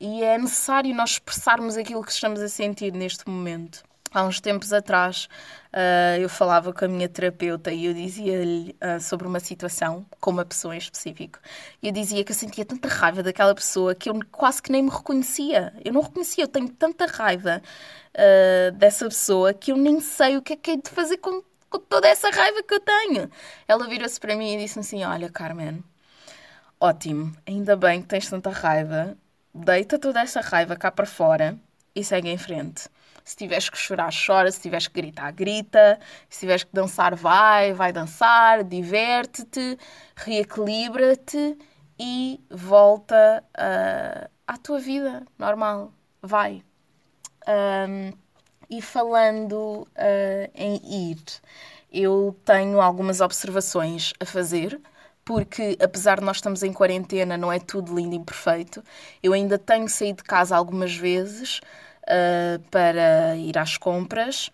E 0.00 0.22
é 0.22 0.38
necessário 0.38 0.94
nós 0.94 1.12
expressarmos 1.12 1.76
aquilo 1.76 2.04
que 2.04 2.12
estamos 2.12 2.40
a 2.40 2.48
sentir 2.48 2.92
neste 2.92 3.28
momento 3.28 3.87
há 4.12 4.24
uns 4.24 4.40
tempos 4.40 4.72
atrás 4.72 5.28
uh, 5.72 6.20
eu 6.20 6.28
falava 6.28 6.72
com 6.72 6.84
a 6.84 6.88
minha 6.88 7.08
terapeuta 7.08 7.70
e 7.70 7.86
eu 7.86 7.94
dizia-lhe 7.94 8.74
uh, 8.82 9.00
sobre 9.00 9.26
uma 9.26 9.40
situação 9.40 10.06
com 10.20 10.30
uma 10.30 10.44
pessoa 10.44 10.74
em 10.74 10.78
específico. 10.78 11.38
E 11.82 11.88
eu 11.88 11.92
dizia 11.92 12.24
que 12.24 12.32
eu 12.32 12.36
sentia 12.36 12.64
tanta 12.64 12.88
raiva 12.88 13.22
daquela 13.22 13.54
pessoa 13.54 13.94
que 13.94 14.08
eu 14.08 14.18
quase 14.30 14.62
que 14.62 14.72
nem 14.72 14.82
me 14.82 14.90
reconhecia. 14.90 15.72
Eu 15.84 15.92
não 15.92 16.02
reconhecia, 16.02 16.44
eu 16.44 16.48
tenho 16.48 16.68
tanta 16.68 17.06
raiva 17.06 17.62
uh, 18.14 18.72
dessa 18.72 19.06
pessoa 19.06 19.52
que 19.52 19.72
eu 19.72 19.76
nem 19.76 20.00
sei 20.00 20.36
o 20.36 20.42
que 20.42 20.54
é 20.54 20.56
que 20.56 20.70
é 20.72 20.76
de 20.76 20.90
fazer 20.90 21.18
com, 21.18 21.42
com 21.70 21.78
toda 21.78 22.08
essa 22.08 22.30
raiva 22.30 22.62
que 22.62 22.74
eu 22.74 22.80
tenho. 22.80 23.30
Ela 23.66 23.86
virou-se 23.88 24.18
para 24.18 24.36
mim 24.36 24.54
e 24.54 24.58
disse 24.58 24.78
assim: 24.78 25.04
Olha, 25.04 25.28
Carmen, 25.30 25.82
ótimo, 26.80 27.34
ainda 27.46 27.76
bem 27.76 28.02
que 28.02 28.08
tens 28.08 28.28
tanta 28.28 28.50
raiva, 28.50 29.16
deita 29.54 29.98
toda 29.98 30.20
essa 30.20 30.40
raiva 30.40 30.76
cá 30.76 30.90
para 30.90 31.06
fora 31.06 31.58
e 31.94 32.04
segue 32.04 32.28
em 32.28 32.38
frente 32.38 32.88
Se 33.28 33.36
tiveres 33.36 33.68
que 33.68 33.76
chorar, 33.76 34.10
chora. 34.10 34.50
Se 34.50 34.58
tiveres 34.58 34.88
que 34.88 34.94
gritar, 34.94 35.30
grita. 35.32 36.00
Se 36.30 36.40
tiveres 36.40 36.64
que 36.64 36.70
dançar, 36.72 37.14
vai, 37.14 37.74
vai 37.74 37.92
dançar. 37.92 38.64
Diverte-te, 38.64 39.76
reequilibra-te 40.16 41.58
e 42.00 42.40
volta 42.50 43.44
uh, 43.50 44.30
à 44.46 44.56
tua 44.56 44.78
vida 44.78 45.26
normal. 45.38 45.92
Vai. 46.22 46.62
Um, 47.46 48.12
e 48.70 48.80
falando 48.80 49.82
uh, 49.82 50.50
em 50.54 51.10
ir, 51.10 51.22
eu 51.92 52.34
tenho 52.46 52.80
algumas 52.80 53.20
observações 53.20 54.14
a 54.18 54.24
fazer 54.24 54.80
porque 55.22 55.76
apesar 55.82 56.18
de 56.18 56.24
nós 56.24 56.38
estamos 56.38 56.62
em 56.62 56.72
quarentena, 56.72 57.36
não 57.36 57.52
é 57.52 57.58
tudo 57.58 57.94
lindo 57.94 58.16
e 58.16 58.24
perfeito. 58.24 58.82
Eu 59.22 59.34
ainda 59.34 59.58
tenho 59.58 59.86
saído 59.86 60.22
de 60.22 60.24
casa 60.24 60.56
algumas 60.56 60.96
vezes 60.96 61.60
uh, 62.08 62.58
para 62.70 63.36
ir 63.36 63.56
às 63.58 63.76
compras. 63.76 64.50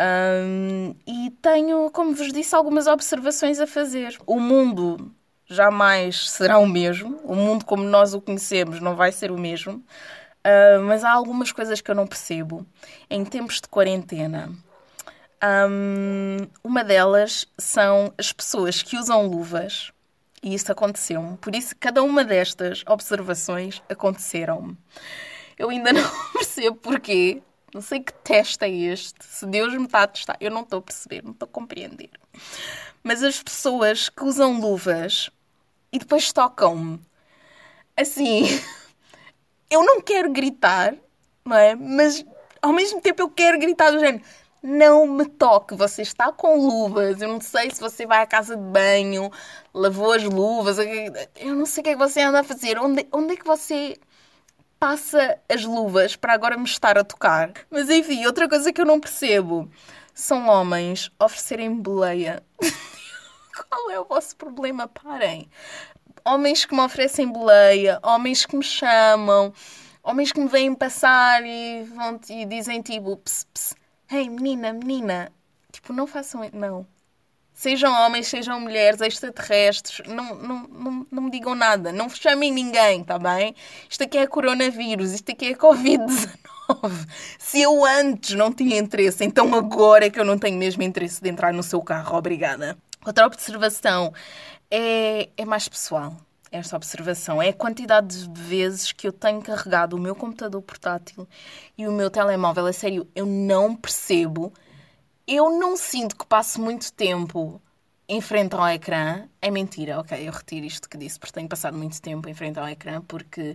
Um, 0.00 0.94
e 1.06 1.30
tenho, 1.42 1.90
como 1.90 2.14
vos 2.14 2.32
disse, 2.32 2.54
algumas 2.54 2.86
observações 2.86 3.58
a 3.58 3.66
fazer. 3.66 4.16
O 4.26 4.38
mundo 4.38 5.10
jamais 5.46 6.30
será 6.30 6.58
o 6.58 6.66
mesmo, 6.66 7.18
o 7.24 7.34
mundo 7.34 7.64
como 7.64 7.82
nós 7.82 8.14
o 8.14 8.20
conhecemos 8.20 8.80
não 8.80 8.94
vai 8.94 9.10
ser 9.10 9.30
o 9.30 9.38
mesmo, 9.38 9.76
uh, 9.76 10.82
mas 10.86 11.02
há 11.02 11.10
algumas 11.10 11.50
coisas 11.50 11.80
que 11.80 11.90
eu 11.90 11.94
não 11.94 12.06
percebo 12.06 12.66
em 13.10 13.24
tempos 13.24 13.60
de 13.60 13.68
quarentena. 13.68 14.50
Um, 15.42 16.48
uma 16.62 16.82
delas 16.82 17.46
são 17.56 18.12
as 18.18 18.32
pessoas 18.32 18.82
que 18.82 18.96
usam 18.96 19.26
luvas 19.26 19.92
e 20.42 20.54
isso 20.54 20.70
aconteceu-me. 20.70 21.36
Por 21.38 21.54
isso, 21.54 21.74
cada 21.78 22.02
uma 22.02 22.24
destas 22.24 22.84
observações 22.86 23.82
aconteceram-me. 23.88 24.76
Eu 25.58 25.70
ainda 25.70 25.92
não 25.92 26.08
percebo 26.32 26.76
porquê. 26.76 27.42
Não 27.74 27.82
sei 27.82 28.00
que 28.00 28.12
teste 28.12 28.64
é 28.64 28.70
este. 28.70 29.24
Se 29.24 29.44
Deus 29.46 29.74
me 29.74 29.84
está 29.84 30.02
a 30.02 30.06
testar, 30.06 30.36
eu 30.40 30.50
não 30.50 30.62
estou 30.62 30.78
a 30.78 30.82
perceber, 30.82 31.22
não 31.22 31.32
estou 31.32 31.46
a 31.46 31.52
compreender. 31.52 32.10
Mas 33.02 33.22
as 33.22 33.42
pessoas 33.42 34.08
que 34.08 34.24
usam 34.24 34.58
luvas 34.60 35.30
e 35.92 35.98
depois 35.98 36.32
tocam-me, 36.32 37.00
assim, 37.96 38.44
eu 39.70 39.84
não 39.84 40.00
quero 40.00 40.30
gritar, 40.30 40.94
não 41.44 41.56
é? 41.56 41.74
Mas 41.74 42.24
ao 42.62 42.72
mesmo 42.72 43.00
tempo 43.00 43.22
eu 43.22 43.28
quero 43.28 43.58
gritar 43.58 43.90
do 43.90 44.00
género 44.00 44.24
não 44.62 45.06
me 45.06 45.24
toque, 45.24 45.74
você 45.74 46.02
está 46.02 46.32
com 46.32 46.56
luvas. 46.58 47.20
Eu 47.22 47.28
não 47.28 47.40
sei 47.40 47.70
se 47.70 47.80
você 47.80 48.06
vai 48.06 48.22
à 48.22 48.26
casa 48.26 48.56
de 48.56 48.62
banho, 48.62 49.30
lavou 49.72 50.12
as 50.12 50.24
luvas, 50.24 50.78
eu 50.78 51.54
não 51.54 51.66
sei 51.66 51.80
o 51.80 51.84
que 51.84 51.90
é 51.90 51.92
que 51.92 51.98
você 51.98 52.20
anda 52.20 52.40
a 52.40 52.44
fazer. 52.44 52.78
Onde, 52.78 53.06
onde 53.12 53.34
é 53.34 53.36
que 53.36 53.46
você 53.46 53.96
passa 54.78 55.38
as 55.48 55.64
luvas 55.64 56.16
para 56.16 56.32
agora 56.32 56.56
me 56.56 56.64
estar 56.64 56.96
a 56.98 57.04
tocar? 57.04 57.52
Mas 57.70 57.90
enfim, 57.90 58.26
outra 58.26 58.48
coisa 58.48 58.72
que 58.72 58.80
eu 58.80 58.86
não 58.86 59.00
percebo 59.00 59.70
são 60.14 60.48
homens 60.48 61.10
oferecerem 61.18 61.74
boleia. 61.74 62.42
Qual 63.68 63.90
é 63.90 64.00
o 64.00 64.04
vosso 64.04 64.36
problema? 64.36 64.88
Parem. 64.88 65.48
Homens 66.24 66.64
que 66.64 66.74
me 66.74 66.80
oferecem 66.80 67.26
boleia, 67.26 67.98
homens 68.02 68.44
que 68.44 68.56
me 68.56 68.64
chamam, 68.64 69.52
homens 70.02 70.32
que 70.32 70.40
me 70.40 70.48
vêm 70.48 70.74
passar 70.74 71.44
e, 71.44 71.84
vão, 71.84 72.20
e 72.28 72.44
dizem 72.44 72.82
tipo, 72.82 73.16
ps, 73.16 73.46
ps, 73.52 73.74
Hey, 74.10 74.30
menina, 74.30 74.72
menina. 74.72 75.30
Tipo, 75.70 75.92
não 75.92 76.06
façam. 76.06 76.40
Não. 76.54 76.86
Sejam 77.58 77.92
homens, 77.92 78.28
sejam 78.28 78.60
mulheres, 78.60 79.00
extraterrestres, 79.00 80.06
não, 80.06 80.36
não, 80.36 80.68
não, 80.68 81.06
não 81.10 81.22
me 81.24 81.28
digam 81.28 81.56
nada. 81.56 81.90
Não 81.90 82.08
chamem 82.08 82.52
ninguém, 82.52 83.02
tá 83.02 83.18
bem? 83.18 83.52
Isto 83.90 84.04
aqui 84.04 84.16
é 84.16 84.28
coronavírus, 84.28 85.10
isto 85.10 85.32
aqui 85.32 85.46
é 85.46 85.54
Covid-19. 85.56 87.08
Se 87.36 87.60
eu 87.60 87.84
antes 87.84 88.36
não 88.36 88.52
tinha 88.52 88.78
interesse, 88.78 89.24
então 89.24 89.52
agora 89.56 90.06
é 90.06 90.10
que 90.10 90.20
eu 90.20 90.24
não 90.24 90.38
tenho 90.38 90.56
mesmo 90.56 90.84
interesse 90.84 91.20
de 91.20 91.28
entrar 91.28 91.52
no 91.52 91.64
seu 91.64 91.82
carro. 91.82 92.16
Obrigada. 92.16 92.78
Outra 93.04 93.26
observação 93.26 94.14
é, 94.70 95.28
é 95.36 95.44
mais 95.44 95.66
pessoal 95.66 96.14
esta 96.52 96.76
observação. 96.76 97.42
É 97.42 97.48
a 97.48 97.52
quantidade 97.52 98.28
de 98.28 98.40
vezes 98.40 98.92
que 98.92 99.08
eu 99.08 99.12
tenho 99.12 99.42
carregado 99.42 99.96
o 99.96 99.98
meu 99.98 100.14
computador 100.14 100.62
portátil 100.62 101.26
e 101.76 101.88
o 101.88 101.92
meu 101.92 102.08
telemóvel. 102.08 102.68
É 102.68 102.72
sério, 102.72 103.04
eu 103.16 103.26
não 103.26 103.74
percebo. 103.74 104.52
Eu 105.28 105.50
não 105.58 105.76
sinto 105.76 106.16
que 106.16 106.24
passo 106.24 106.58
muito 106.58 106.90
tempo 106.90 107.60
em 108.08 108.20
frente 108.22 108.54
ao 108.54 108.66
ecrã. 108.68 109.28
É 109.42 109.50
mentira, 109.50 110.00
ok, 110.00 110.26
eu 110.26 110.32
retiro 110.32 110.64
isto 110.64 110.88
que 110.88 110.96
disse, 110.96 111.18
porque 111.18 111.34
tenho 111.34 111.48
passado 111.48 111.76
muito 111.76 112.00
tempo 112.00 112.26
em 112.28 112.34
frente 112.34 112.58
ao 112.58 112.66
ecrã, 112.66 113.02
porque 113.02 113.54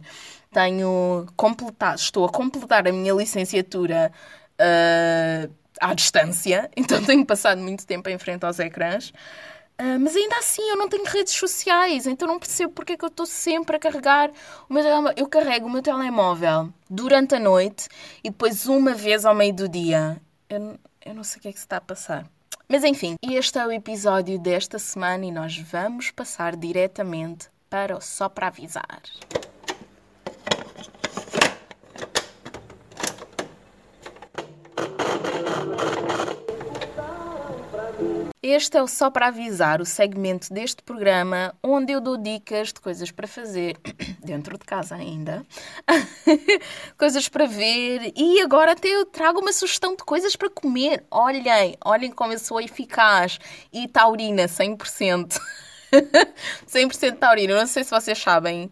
tenho 0.52 1.26
completado, 1.36 2.00
estou 2.00 2.26
a 2.26 2.30
completar 2.30 2.88
a 2.88 2.92
minha 2.92 3.14
licenciatura 3.14 4.12
uh, 4.54 5.54
à 5.82 5.94
distância, 5.96 6.70
então 6.78 7.04
tenho 7.04 7.26
passado 7.26 7.60
muito 7.60 7.88
tempo 7.88 8.08
em 8.08 8.20
frente 8.20 8.46
aos 8.46 8.60
ecrãs. 8.60 9.10
Uh, 9.82 10.00
mas 10.00 10.16
ainda 10.16 10.38
assim 10.38 10.62
eu 10.70 10.78
não 10.78 10.88
tenho 10.88 11.04
redes 11.06 11.34
sociais, 11.34 12.06
então 12.06 12.28
não 12.28 12.38
percebo 12.38 12.72
porque 12.74 12.94
é 12.94 12.98
que 12.98 13.04
eu 13.04 13.10
estou 13.10 13.26
sempre 13.26 13.76
a 13.76 13.80
carregar 13.80 14.30
o 14.70 14.74
meu. 14.76 14.84
Eu 15.18 15.28
carrego 15.28 15.66
o 15.66 15.70
meu 15.72 15.82
telemóvel 15.82 16.72
durante 16.88 17.34
a 17.34 17.40
noite 17.40 17.88
e 18.24 18.30
depois 18.30 18.68
uma 18.68 18.94
vez 18.94 19.26
ao 19.26 19.34
meio 19.34 19.54
do 19.56 19.68
dia. 19.68 20.22
Eu, 20.48 20.78
eu 21.06 21.14
não 21.14 21.24
sei 21.24 21.40
o 21.40 21.42
que 21.42 21.48
é 21.48 21.52
que 21.52 21.60
se 21.60 21.66
está 21.66 21.78
a 21.78 21.82
passar. 21.82 22.26
Mas 22.68 22.84
enfim, 22.84 23.16
este 23.22 23.60
é 23.60 23.68
o 23.68 23.72
episódio 23.72 24.40
desta 24.40 24.80
semana 24.80 25.26
e 25.26 25.32
nós 25.32 25.58
vamos 25.58 26.12
passar 26.12 26.56
diretamente 26.56 27.50
para 27.70 27.98
o 27.98 28.02
Só 28.02 28.30
para 28.30 28.48
Avisar. 28.48 29.02
Este 38.46 38.76
é 38.76 38.84
o 38.84 38.88
Só 38.90 39.10
para 39.10 39.28
Avisar, 39.28 39.82
o 39.82 39.86
segmento 39.86 40.54
deste 40.54 40.84
programa 40.84 41.56
onde 41.64 41.94
eu 41.94 42.02
dou 42.02 42.18
dicas 42.18 42.74
de 42.74 42.82
coisas 42.82 43.10
para 43.10 43.26
fazer, 43.26 43.78
dentro 44.20 44.58
de 44.58 44.66
casa 44.66 44.96
ainda, 44.96 45.46
coisas 47.00 47.30
para 47.30 47.46
ver 47.46 48.12
e 48.14 48.42
agora 48.42 48.74
até 48.74 48.90
eu 48.90 49.06
trago 49.06 49.40
uma 49.40 49.54
sugestão 49.54 49.96
de 49.96 50.04
coisas 50.04 50.36
para 50.36 50.50
comer. 50.50 51.06
Olhem, 51.10 51.78
olhem 51.86 52.12
como 52.12 52.34
eu 52.34 52.40
sou 52.40 52.60
eficaz 52.60 53.40
e 53.72 53.88
taurina, 53.88 54.44
100%. 54.44 55.40
100% 56.68 57.16
taurina. 57.18 57.58
Não 57.58 57.66
sei 57.66 57.86
se 57.86 57.92
vocês 57.92 58.20
sabem 58.20 58.70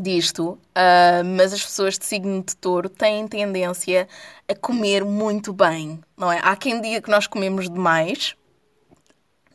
disto, 0.00 0.52
uh, 0.52 1.24
mas 1.36 1.52
as 1.52 1.62
pessoas 1.62 1.98
de 1.98 2.06
signo 2.06 2.42
de 2.42 2.56
touro 2.56 2.88
têm 2.88 3.28
tendência 3.28 4.08
a 4.48 4.54
comer 4.54 5.04
muito 5.04 5.52
bem, 5.52 6.00
não 6.16 6.32
é? 6.32 6.40
Há 6.42 6.56
quem 6.56 6.80
diga 6.80 7.02
que 7.02 7.10
nós 7.10 7.26
comemos 7.26 7.68
demais, 7.68 8.34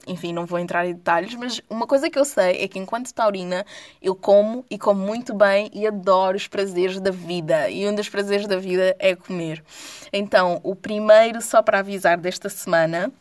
enfim, 0.08 0.34
não 0.34 0.46
vou 0.46 0.60
entrar 0.60 0.86
em 0.86 0.94
detalhes, 0.94 1.36
mas 1.36 1.62
uma 1.70 1.88
coisa 1.88 2.10
que 2.10 2.18
eu 2.18 2.26
sei 2.26 2.64
é 2.64 2.68
que 2.68 2.80
enquanto 2.80 3.14
taurina 3.14 3.66
eu 4.02 4.16
como 4.16 4.66
e 4.70 4.78
como 4.78 5.02
muito 5.02 5.34
bem 5.34 5.70
e 5.74 5.86
adoro 5.88 6.38
os 6.38 6.48
prazeres 6.48 7.00
da 7.00 7.12
vida. 7.12 7.70
E 7.70 7.88
um 7.88 7.96
dos 7.96 8.10
prazeres 8.10 8.48
da 8.48 8.58
vida 8.58 8.96
é 9.00 9.16
comer. 9.16 9.64
Então, 10.12 10.60
o 10.64 10.76
primeiro, 10.76 11.42
só 11.42 11.62
para 11.62 11.80
avisar 11.80 12.18
desta 12.18 12.50
semana, 12.50 13.12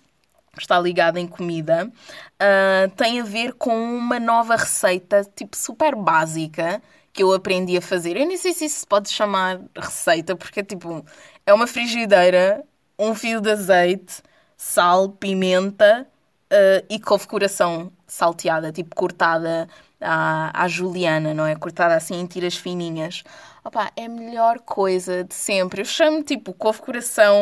está 0.58 0.78
ligado 0.78 1.18
em 1.18 1.26
comida, 1.26 1.86
uh, 1.86 2.90
tem 2.96 3.20
a 3.20 3.24
ver 3.24 3.54
com 3.54 3.74
uma 3.76 4.20
nova 4.20 4.56
receita, 4.56 5.24
tipo 5.34 5.56
super 5.56 5.94
básica, 5.94 6.82
que 7.12 7.22
eu 7.22 7.32
aprendi 7.32 7.76
a 7.76 7.82
fazer. 7.82 8.16
Eu 8.16 8.26
nem 8.26 8.36
sei 8.36 8.52
se 8.52 8.64
isso 8.66 8.80
se 8.80 8.86
pode 8.86 9.08
chamar 9.10 9.60
receita, 9.76 10.36
porque 10.36 10.62
tipo, 10.62 11.04
é 11.46 11.54
uma 11.54 11.66
frigideira, 11.66 12.64
um 12.98 13.14
fio 13.14 13.40
de 13.40 13.50
azeite, 13.50 14.22
sal, 14.56 15.08
pimenta 15.10 16.06
uh, 16.54 16.86
e 16.88 16.98
couve 17.00 17.26
coração 17.26 17.92
salteada, 18.06 18.72
tipo 18.72 18.94
cortada 18.94 19.68
à, 20.00 20.64
à 20.64 20.68
juliana, 20.68 21.34
não 21.34 21.46
é? 21.46 21.56
Cortada 21.56 21.94
assim 21.94 22.14
em 22.20 22.26
tiras 22.26 22.56
fininhas. 22.56 23.24
Opa, 23.64 23.90
é 23.96 24.04
a 24.04 24.08
melhor 24.08 24.60
coisa 24.60 25.24
de 25.24 25.34
sempre. 25.34 25.82
Eu 25.82 25.86
chamo 25.86 26.22
tipo 26.22 26.52
couve 26.52 26.80
coração. 26.80 27.36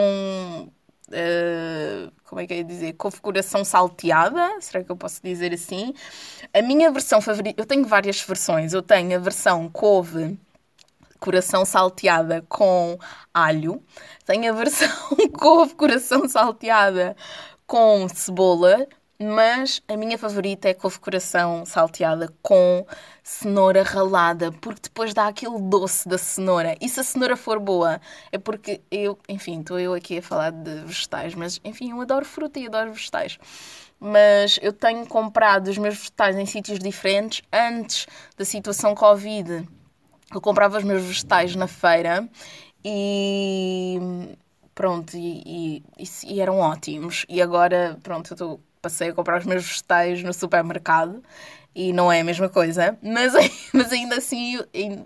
Uh, 1.09 2.11
como 2.25 2.41
é 2.41 2.47
que 2.47 2.55
ia 2.55 2.65
dizer? 2.65 2.95
Couve 2.95 3.21
coração 3.21 3.65
salteada, 3.65 4.59
será 4.61 4.83
que 4.83 4.91
eu 4.91 4.97
posso 4.97 5.21
dizer 5.23 5.53
assim? 5.53 5.93
A 6.55 6.63
minha 6.63 6.91
versão 6.91 7.21
favorita, 7.21 7.61
eu 7.61 7.67
tenho 7.67 7.85
várias 7.85 8.23
versões. 8.23 8.73
Eu 8.73 8.83
tenho 8.83 9.15
a 9.15 9.19
versão 9.19 9.69
couve 9.69 10.39
coração 11.21 11.65
salteada 11.65 12.45
com 12.49 12.99
alho, 13.33 13.81
tenho 14.25 14.53
a 14.53 14.57
versão 14.57 14.89
couve 15.39 15.75
coração 15.75 16.29
salteada 16.29 17.15
com 17.67 18.09
cebola, 18.09 18.87
mas 19.21 19.81
a 19.89 19.97
minha 19.97 20.19
favorita 20.19 20.69
é 20.69 20.75
couve 20.75 20.99
coração 20.99 21.65
salteada 21.65 22.33
com 22.43 22.87
cenoura 23.23 23.83
ralada, 23.83 24.51
porque 24.53 24.83
depois 24.83 25.15
dá 25.15 25.29
aquele 25.29 25.61
doce 25.61 26.09
da 26.09 26.19
cenoura. 26.19 26.77
E 26.81 26.89
se 26.89 27.01
a 27.01 27.05
cenoura 27.05 27.37
for 27.37 27.59
boa, 27.59 28.01
é 28.31 28.39
porque 28.39 28.81
eu, 28.91 29.19
enfim, 29.29 29.61
estou 29.61 29.79
eu 29.79 29.95
aqui 29.95 30.19
a 30.19 30.23
falar 30.23 30.51
de 30.51 30.83
vegetais, 30.85 31.35
mas 31.35 31.61
enfim, 31.65 31.91
eu 31.91 32.01
adoro 32.01 32.25
fruta 32.25 32.59
e 32.59 32.67
adoro 32.67 32.93
vegetais. 32.93 33.39
Mas 34.01 34.59
eu 34.61 34.73
tenho 34.73 35.07
comprado 35.07 35.69
os 35.69 35.79
meus 35.79 35.97
vegetais 35.97 36.37
em 36.37 36.47
sítios 36.47 36.79
diferentes 36.79 37.43
antes 37.53 38.07
da 38.37 38.45
situação 38.45 38.95
Covid. 38.95 39.69
Eu 40.35 40.41
comprava 40.41 40.79
os 40.79 40.85
meus 40.85 41.03
vegetais 41.03 41.55
na 41.55 41.69
feira 41.69 42.29
e 42.85 43.99
pronto, 44.75 45.17
e, 45.17 45.83
e, 45.99 46.05
e, 46.27 46.41
eram 46.41 46.59
ótimos. 46.59 47.25
E 47.29 47.41
agora, 47.41 47.99
pronto, 48.03 48.33
eu 48.33 48.37
tô, 48.37 48.61
passei 48.83 49.11
a 49.11 49.15
comprar 49.15 49.39
os 49.39 49.47
meus 49.47 49.65
vegetais 49.65 50.23
no 50.25 50.35
supermercado 50.35 51.23
e 51.75 51.93
não 51.93 52.13
é 52.13 52.21
a 52.21 52.25
mesma 52.25 52.49
coisa, 52.49 52.99
mas, 53.01 53.33
mas, 53.73 53.93
ainda 53.93 54.17
assim, 54.17 54.59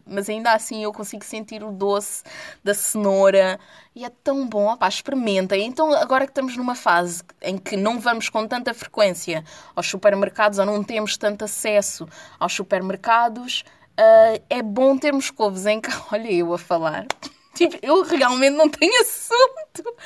mas 0.04 0.28
ainda 0.28 0.52
assim 0.52 0.82
eu 0.82 0.92
consigo 0.92 1.24
sentir 1.24 1.62
o 1.62 1.70
doce 1.70 2.24
da 2.64 2.72
cenoura 2.72 3.60
e 3.94 4.04
é 4.04 4.10
tão 4.10 4.48
bom, 4.48 4.72
opá, 4.72 4.88
experimenta. 4.88 5.56
Então 5.56 5.92
agora 5.92 6.24
que 6.24 6.30
estamos 6.30 6.56
numa 6.56 6.74
fase 6.74 7.22
em 7.42 7.58
que 7.58 7.76
não 7.76 8.00
vamos 8.00 8.30
com 8.30 8.48
tanta 8.48 8.72
frequência 8.72 9.44
aos 9.76 9.86
supermercados 9.86 10.58
ou 10.58 10.66
não 10.66 10.82
temos 10.82 11.16
tanto 11.16 11.44
acesso 11.44 12.08
aos 12.40 12.54
supermercados, 12.54 13.62
uh, 13.92 14.42
é 14.48 14.62
bom 14.62 14.96
termos 14.96 15.30
couves 15.30 15.66
em 15.66 15.78
casa. 15.82 16.02
Olha 16.10 16.32
eu 16.32 16.52
a 16.52 16.58
falar. 16.58 17.06
Tipo, 17.56 17.78
eu 17.80 18.02
realmente 18.02 18.54
não 18.54 18.68
tenho 18.68 19.00
assunto. 19.00 19.96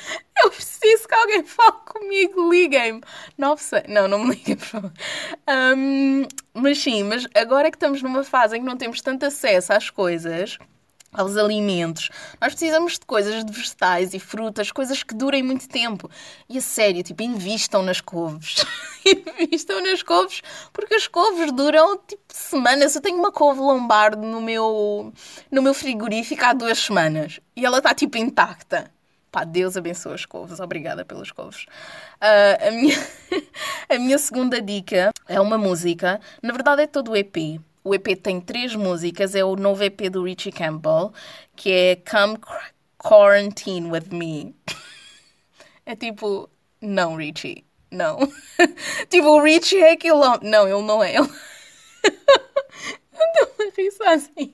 Eu 0.41 0.49
preciso 0.49 1.05
que 1.05 1.13
alguém 1.13 1.43
fale 1.43 1.75
comigo. 1.85 2.49
Liguem-me. 2.49 3.01
Não, 3.37 3.55
não, 4.07 4.23
me 4.23 4.35
liguem, 4.35 4.55
por 4.55 4.65
favor. 4.65 4.93
Um, 5.77 6.25
mas 6.53 6.79
sim, 6.79 7.03
mas 7.03 7.27
agora 7.35 7.69
que 7.69 7.75
estamos 7.75 8.01
numa 8.01 8.23
fase 8.23 8.55
em 8.55 8.61
que 8.61 8.65
não 8.65 8.77
temos 8.77 9.01
tanto 9.01 9.25
acesso 9.25 9.73
às 9.73 9.89
coisas, 9.89 10.57
aos 11.11 11.35
alimentos. 11.35 12.09
Nós 12.39 12.53
precisamos 12.53 12.93
de 12.93 13.05
coisas 13.05 13.43
de 13.43 13.51
vegetais 13.51 14.13
e 14.13 14.19
frutas, 14.19 14.71
coisas 14.71 15.03
que 15.03 15.13
durem 15.13 15.43
muito 15.43 15.67
tempo. 15.67 16.09
E 16.47 16.57
a 16.57 16.61
sério, 16.61 17.03
tipo, 17.03 17.21
invistam 17.21 17.83
nas 17.83 17.99
couves. 17.99 18.65
invistam 19.05 19.81
nas 19.81 20.03
couves, 20.03 20.41
porque 20.71 20.95
as 20.95 21.07
couves 21.07 21.51
duram 21.51 21.97
tipo 21.97 22.21
semanas. 22.29 22.95
Eu 22.95 23.01
tenho 23.01 23.17
uma 23.17 23.31
couve 23.31 23.59
lombardo 23.59 24.21
no 24.21 24.41
meu, 24.41 25.13
no 25.49 25.61
meu 25.61 25.73
frigorífico 25.73 26.43
há 26.45 26.53
duas 26.53 26.79
semanas 26.79 27.39
e 27.55 27.65
ela 27.65 27.79
está 27.79 27.93
tipo 27.93 28.17
intacta. 28.17 28.91
Pá, 29.31 29.45
Deus 29.45 29.77
abençoe 29.77 30.13
as 30.13 30.25
couves. 30.25 30.59
Obrigada 30.59 31.05
pelas 31.05 31.31
couves. 31.31 31.65
Uh, 32.21 32.67
a, 32.67 32.71
minha 32.71 32.97
a 33.89 33.97
minha 33.97 34.17
segunda 34.17 34.61
dica 34.61 35.11
é 35.27 35.39
uma 35.39 35.57
música. 35.57 36.19
Na 36.43 36.51
verdade, 36.51 36.81
é 36.81 36.87
todo 36.87 37.11
o 37.11 37.15
EP 37.15 37.61
o 37.83 37.95
EP 37.95 38.15
tem 38.21 38.39
três 38.39 38.75
músicas, 38.75 39.35
é 39.35 39.43
o 39.43 39.55
novo 39.55 39.83
EP 39.83 40.09
do 40.09 40.23
Richie 40.23 40.51
Campbell, 40.51 41.11
que 41.55 41.71
é 41.71 41.95
Come 41.95 42.37
Quarantine 42.97 43.89
With 43.91 44.09
Me. 44.11 44.55
É 45.83 45.95
tipo, 45.95 46.47
não, 46.79 47.15
Richie, 47.15 47.65
não. 47.91 48.19
tipo, 49.09 49.27
o 49.27 49.43
Richie 49.43 49.81
é 49.81 50.13
homem. 50.13 50.49
Não, 50.49 50.67
ele 50.67 50.81
não 50.81 51.03
é. 51.03 51.15
Ele... 51.15 51.29
Estou 52.03 53.49
a 53.59 53.71
rir 53.77 53.91
sozinha. 53.91 54.53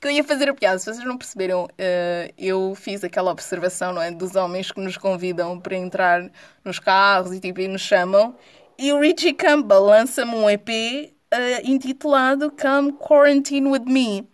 Que 0.00 0.08
eu 0.08 0.10
ia 0.10 0.24
fazer 0.24 0.48
a 0.48 0.54
piada, 0.54 0.78
se 0.78 0.86
vocês 0.86 1.04
não 1.04 1.16
perceberam, 1.16 1.64
uh, 1.64 2.32
eu 2.38 2.74
fiz 2.74 3.02
aquela 3.02 3.30
observação, 3.30 3.92
não 3.92 4.02
é? 4.02 4.10
Dos 4.10 4.36
homens 4.36 4.70
que 4.70 4.80
nos 4.80 4.96
convidam 4.96 5.58
para 5.58 5.76
entrar 5.76 6.30
nos 6.64 6.78
carros 6.78 7.32
e 7.32 7.40
tipo, 7.40 7.60
e 7.60 7.68
nos 7.68 7.82
chamam. 7.82 8.36
E 8.78 8.92
o 8.92 9.00
Richie 9.00 9.32
Campbell 9.32 9.80
lança-me 9.80 10.34
um 10.34 10.48
EP 10.48 10.68
uh, 10.68 11.60
intitulado 11.64 12.50
Come 12.50 12.92
Quarantine 12.92 13.68
With 13.68 13.86
Me. 13.86 14.28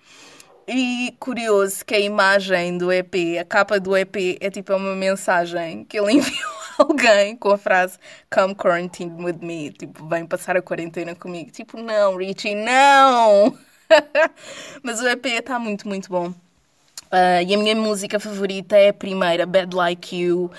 E 0.67 1.15
curioso 1.19 1.85
que 1.85 1.95
a 1.95 2.01
imagem 2.01 2.79
do 2.79 2.93
EP, 2.93 3.39
a 3.41 3.45
capa 3.45 3.81
do 3.81 3.97
EP, 3.97 4.39
é 4.41 4.51
tipo 4.51 4.75
uma 4.75 4.95
mensagem 4.95 5.85
que 5.85 5.99
ele 5.99 6.13
enviou 6.19 6.62
alguém 6.79 7.37
com 7.37 7.51
a 7.51 7.59
frase 7.59 7.99
Come 8.33 8.55
Quarantine 8.55 9.23
With 9.23 9.39
Me. 9.41 9.71
Tipo, 9.71 10.07
vem 10.07 10.27
passar 10.27 10.57
a 10.57 10.63
quarentena 10.63 11.15
comigo. 11.15 11.51
Tipo, 11.51 11.81
não, 11.81 12.17
Richie, 12.17 12.55
não! 12.55 13.57
Mas 14.83 15.01
o 15.01 15.09
EP 15.09 15.27
está 15.27 15.59
muito, 15.59 15.87
muito 15.87 16.09
bom. 16.09 16.29
Uh, 16.29 17.45
e 17.47 17.55
a 17.55 17.59
minha 17.59 17.77
música 17.77 18.19
favorita 18.19 18.77
é 18.77 18.89
a 18.89 18.95
primeira, 18.95 19.45
Bad 19.45 19.77
Like 19.77 20.17
You. 20.17 20.51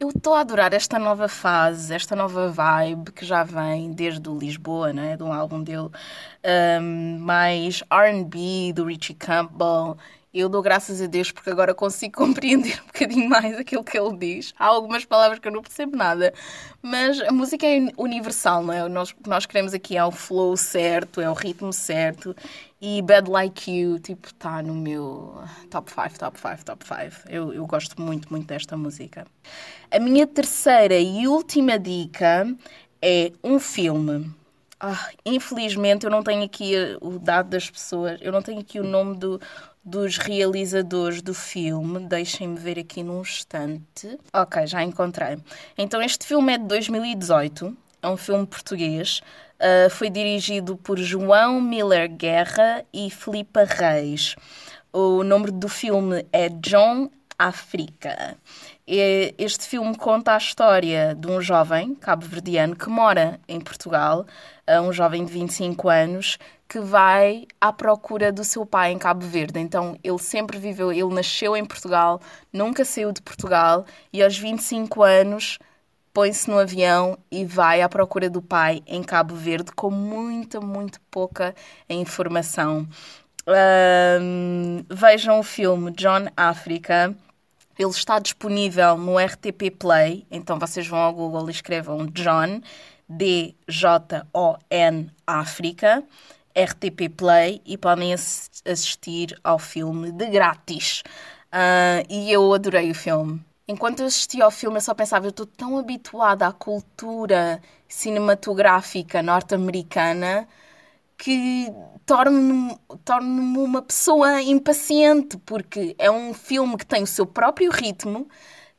Eu 0.00 0.08
estou 0.08 0.34
a 0.34 0.40
adorar 0.40 0.72
esta 0.72 0.98
nova 0.98 1.28
fase, 1.28 1.94
esta 1.94 2.16
nova 2.16 2.48
vibe 2.48 3.12
que 3.12 3.24
já 3.24 3.44
vem 3.44 3.92
desde 3.92 4.28
o 4.28 4.36
Lisboa, 4.36 4.92
né? 4.92 5.16
do 5.16 5.26
álbum 5.26 5.62
dele, 5.62 5.90
um, 6.80 7.18
mais 7.20 7.82
RB 7.92 8.72
do 8.72 8.86
Richie 8.86 9.14
Campbell. 9.14 9.98
Eu 10.32 10.48
dou 10.48 10.62
graças 10.62 11.02
a 11.02 11.06
Deus 11.06 11.32
porque 11.32 11.50
agora 11.50 11.74
consigo 11.74 12.14
compreender 12.24 12.80
um 12.82 12.86
bocadinho 12.86 13.28
mais 13.28 13.58
aquilo 13.58 13.82
que 13.82 13.98
ele 13.98 14.16
diz. 14.16 14.54
Há 14.58 14.66
algumas 14.66 15.04
palavras 15.04 15.40
que 15.40 15.48
eu 15.48 15.52
não 15.52 15.62
percebo 15.62 15.96
nada, 15.96 16.32
mas 16.80 17.20
a 17.20 17.32
música 17.32 17.66
é 17.66 17.88
universal, 17.96 18.62
não 18.62 18.72
é? 18.72 18.88
Nós, 18.88 19.10
o 19.10 19.16
que 19.16 19.28
nós 19.28 19.44
queremos 19.44 19.74
aqui 19.74 19.96
é 19.96 20.04
o 20.04 20.12
flow 20.12 20.56
certo, 20.56 21.20
é 21.20 21.28
o 21.28 21.34
ritmo 21.34 21.72
certo 21.72 22.34
e 22.80 23.02
Bad 23.02 23.28
Like 23.28 23.70
You, 23.70 23.98
tipo, 23.98 24.28
está 24.28 24.62
no 24.62 24.74
meu 24.74 25.34
top 25.68 25.90
5, 25.90 26.18
top 26.18 26.38
5, 26.40 26.64
top 26.64 26.84
5. 26.86 27.28
Eu, 27.28 27.52
eu 27.52 27.66
gosto 27.66 28.00
muito, 28.00 28.30
muito 28.30 28.46
desta 28.46 28.76
música. 28.76 29.26
A 29.90 29.98
minha 29.98 30.26
terceira 30.26 30.98
e 30.98 31.26
última 31.26 31.78
dica 31.78 32.46
é 33.02 33.32
um 33.42 33.58
filme. 33.58 34.32
Ah, 34.82 35.10
infelizmente 35.26 36.06
eu 36.06 36.10
não 36.10 36.22
tenho 36.22 36.42
aqui 36.42 36.72
o 37.02 37.18
dado 37.18 37.50
das 37.50 37.68
pessoas, 37.68 38.18
eu 38.22 38.32
não 38.32 38.40
tenho 38.40 38.60
aqui 38.60 38.80
o 38.80 38.82
nome 38.82 39.14
do, 39.18 39.38
dos 39.84 40.18
realizadores 40.18 41.22
do 41.22 41.34
filme. 41.34 42.06
Deixem-me 42.06 42.58
ver 42.58 42.78
aqui 42.78 43.02
num 43.02 43.20
instante. 43.20 44.18
Ok, 44.32 44.66
já 44.66 44.82
encontrei. 44.82 45.38
Então 45.76 46.00
este 46.02 46.26
filme 46.26 46.54
é 46.54 46.58
de 46.58 46.64
2018, 46.64 47.76
é 48.02 48.08
um 48.08 48.16
filme 48.16 48.46
português. 48.46 49.20
Uh, 49.56 49.90
foi 49.90 50.08
dirigido 50.08 50.76
por 50.76 50.98
João 50.98 51.60
Miller 51.60 52.08
Guerra 52.08 52.84
e 52.92 53.10
Filipa 53.10 53.64
Reis. 53.64 54.34
O 54.92 55.22
nome 55.22 55.50
do 55.50 55.68
filme 55.68 56.26
é 56.32 56.48
John 56.48 57.10
África. 57.38 58.36
Este 58.92 59.68
filme 59.68 59.96
conta 59.96 60.34
a 60.34 60.36
história 60.36 61.14
de 61.14 61.28
um 61.28 61.40
jovem 61.40 61.94
cabo-verdiano 61.94 62.74
que 62.74 62.88
mora 62.90 63.38
em 63.46 63.60
Portugal, 63.60 64.26
ah, 64.66 64.80
um 64.80 64.92
jovem 64.92 65.24
de 65.24 65.32
25 65.32 65.88
anos 65.88 66.38
que 66.68 66.80
vai 66.80 67.46
à 67.60 67.72
procura 67.72 68.32
do 68.32 68.42
seu 68.42 68.66
pai 68.66 68.90
em 68.90 68.98
Cabo 68.98 69.24
Verde. 69.24 69.60
Então 69.60 69.96
ele 70.02 70.18
sempre 70.18 70.58
viveu, 70.58 70.90
ele 70.90 71.14
nasceu 71.14 71.56
em 71.56 71.64
Portugal, 71.64 72.20
nunca 72.52 72.84
saiu 72.84 73.12
de 73.12 73.22
Portugal 73.22 73.84
e 74.12 74.24
aos 74.24 74.36
25 74.36 75.04
anos 75.04 75.60
põe-se 76.12 76.50
no 76.50 76.58
avião 76.58 77.16
e 77.30 77.44
vai 77.44 77.82
à 77.82 77.88
procura 77.88 78.28
do 78.28 78.42
pai 78.42 78.82
em 78.88 79.04
Cabo 79.04 79.36
Verde 79.36 79.70
com 79.70 79.92
muita, 79.92 80.60
muito 80.60 81.00
pouca 81.12 81.54
informação. 81.88 82.88
Um, 83.46 84.84
vejam 84.90 85.38
o 85.38 85.44
filme 85.44 85.92
John 85.92 86.26
África. 86.36 87.16
Ele 87.80 87.88
está 87.88 88.18
disponível 88.18 88.98
no 88.98 89.16
RTP 89.16 89.70
Play, 89.78 90.26
então 90.30 90.58
vocês 90.58 90.86
vão 90.86 90.98
ao 90.98 91.14
Google 91.14 91.48
e 91.48 91.50
escrevam 91.50 92.04
John, 92.08 92.60
D-J-O-N 93.08 95.10
África, 95.26 96.04
RTP 96.54 97.08
Play 97.16 97.62
e 97.64 97.78
podem 97.78 98.12
assistir 98.12 99.34
ao 99.42 99.58
filme 99.58 100.12
de 100.12 100.26
grátis. 100.26 101.02
Uh, 101.46 102.04
e 102.10 102.30
eu 102.30 102.52
adorei 102.52 102.90
o 102.90 102.94
filme. 102.94 103.42
Enquanto 103.66 104.00
eu 104.00 104.06
assistia 104.08 104.44
ao 104.44 104.50
filme, 104.50 104.76
eu 104.76 104.82
só 104.82 104.92
pensava, 104.92 105.24
eu 105.24 105.30
estou 105.30 105.46
tão 105.46 105.78
habituada 105.78 106.46
à 106.46 106.52
cultura 106.52 107.62
cinematográfica 107.88 109.22
norte-americana 109.22 110.46
que 111.20 111.70
torno-me 112.06 112.74
torno 113.04 113.62
uma 113.62 113.82
pessoa 113.82 114.40
impaciente, 114.40 115.36
porque 115.44 115.94
é 115.98 116.10
um 116.10 116.32
filme 116.32 116.78
que 116.78 116.86
tem 116.86 117.02
o 117.02 117.06
seu 117.06 117.26
próprio 117.26 117.70
ritmo, 117.70 118.26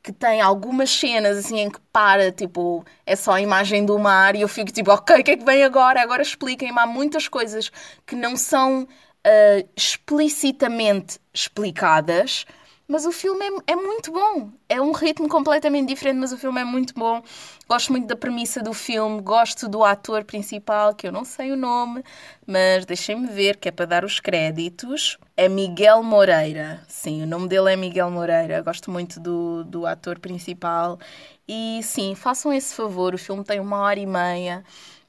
que 0.02 0.12
tem 0.12 0.40
algumas 0.40 0.90
cenas 0.90 1.38
assim 1.38 1.60
em 1.60 1.70
que 1.70 1.78
para, 1.92 2.32
tipo, 2.32 2.84
é 3.06 3.14
só 3.14 3.34
a 3.34 3.40
imagem 3.40 3.86
do 3.86 3.96
mar 3.96 4.34
e 4.34 4.40
eu 4.40 4.48
fico 4.48 4.72
tipo, 4.72 4.90
ok, 4.90 5.20
o 5.20 5.24
que 5.24 5.30
é 5.30 5.36
que 5.36 5.44
vem 5.44 5.62
agora? 5.62 6.02
Agora 6.02 6.20
expliquem-me. 6.20 6.76
Há 6.80 6.86
muitas 6.86 7.28
coisas 7.28 7.70
que 8.04 8.16
não 8.16 8.36
são 8.36 8.82
uh, 8.82 9.68
explicitamente 9.76 11.20
explicadas 11.32 12.44
mas 12.92 13.06
o 13.06 13.10
filme 13.10 13.42
é, 13.42 13.72
é, 13.72 13.74
muito 13.76 14.12
bom. 14.12 14.50
É 14.68 14.78
um 14.78 14.92
ritmo 14.92 15.26
completamente 15.26 15.88
diferente, 15.88 16.18
mas 16.18 16.30
o 16.30 16.36
filme 16.36 16.60
é 16.60 16.64
muito 16.64 16.92
bom. 16.92 17.22
Gosto 17.66 17.90
muito 17.90 18.06
da 18.06 18.14
premissa 18.14 18.62
do 18.62 18.74
filme, 18.74 19.22
gosto 19.22 19.66
do 19.66 19.82
ator 19.82 20.24
principal, 20.24 20.94
que 20.94 21.06
eu 21.06 21.10
não 21.10 21.24
sei 21.24 21.52
o 21.52 21.56
nome, 21.56 22.04
mas 22.46 22.84
deixem-me 22.84 23.26
ver, 23.28 23.56
que 23.56 23.70
é 23.70 23.72
para 23.72 23.86
dar 23.86 24.04
os 24.04 24.20
créditos. 24.20 25.16
É 25.34 25.48
Miguel 25.48 26.02
Moreira. 26.02 26.82
Sim, 26.86 27.22
o 27.22 27.26
nome 27.26 27.48
dele 27.48 27.72
é 27.72 27.76
Miguel 27.76 28.10
Moreira. 28.10 28.60
Gosto 28.60 28.90
muito 28.90 29.18
do, 29.18 29.64
do 29.64 29.86
ator 29.86 30.18
principal. 30.18 30.98
E 31.48 31.80
sim, 31.82 32.14
façam 32.14 32.52
esse 32.52 32.74
favor. 32.74 33.14
O 33.14 33.18
filme 33.18 33.42
tem 33.42 33.58
uma 33.58 33.78
hora 33.78 33.98
e 33.98 34.06
meia. 34.06 34.62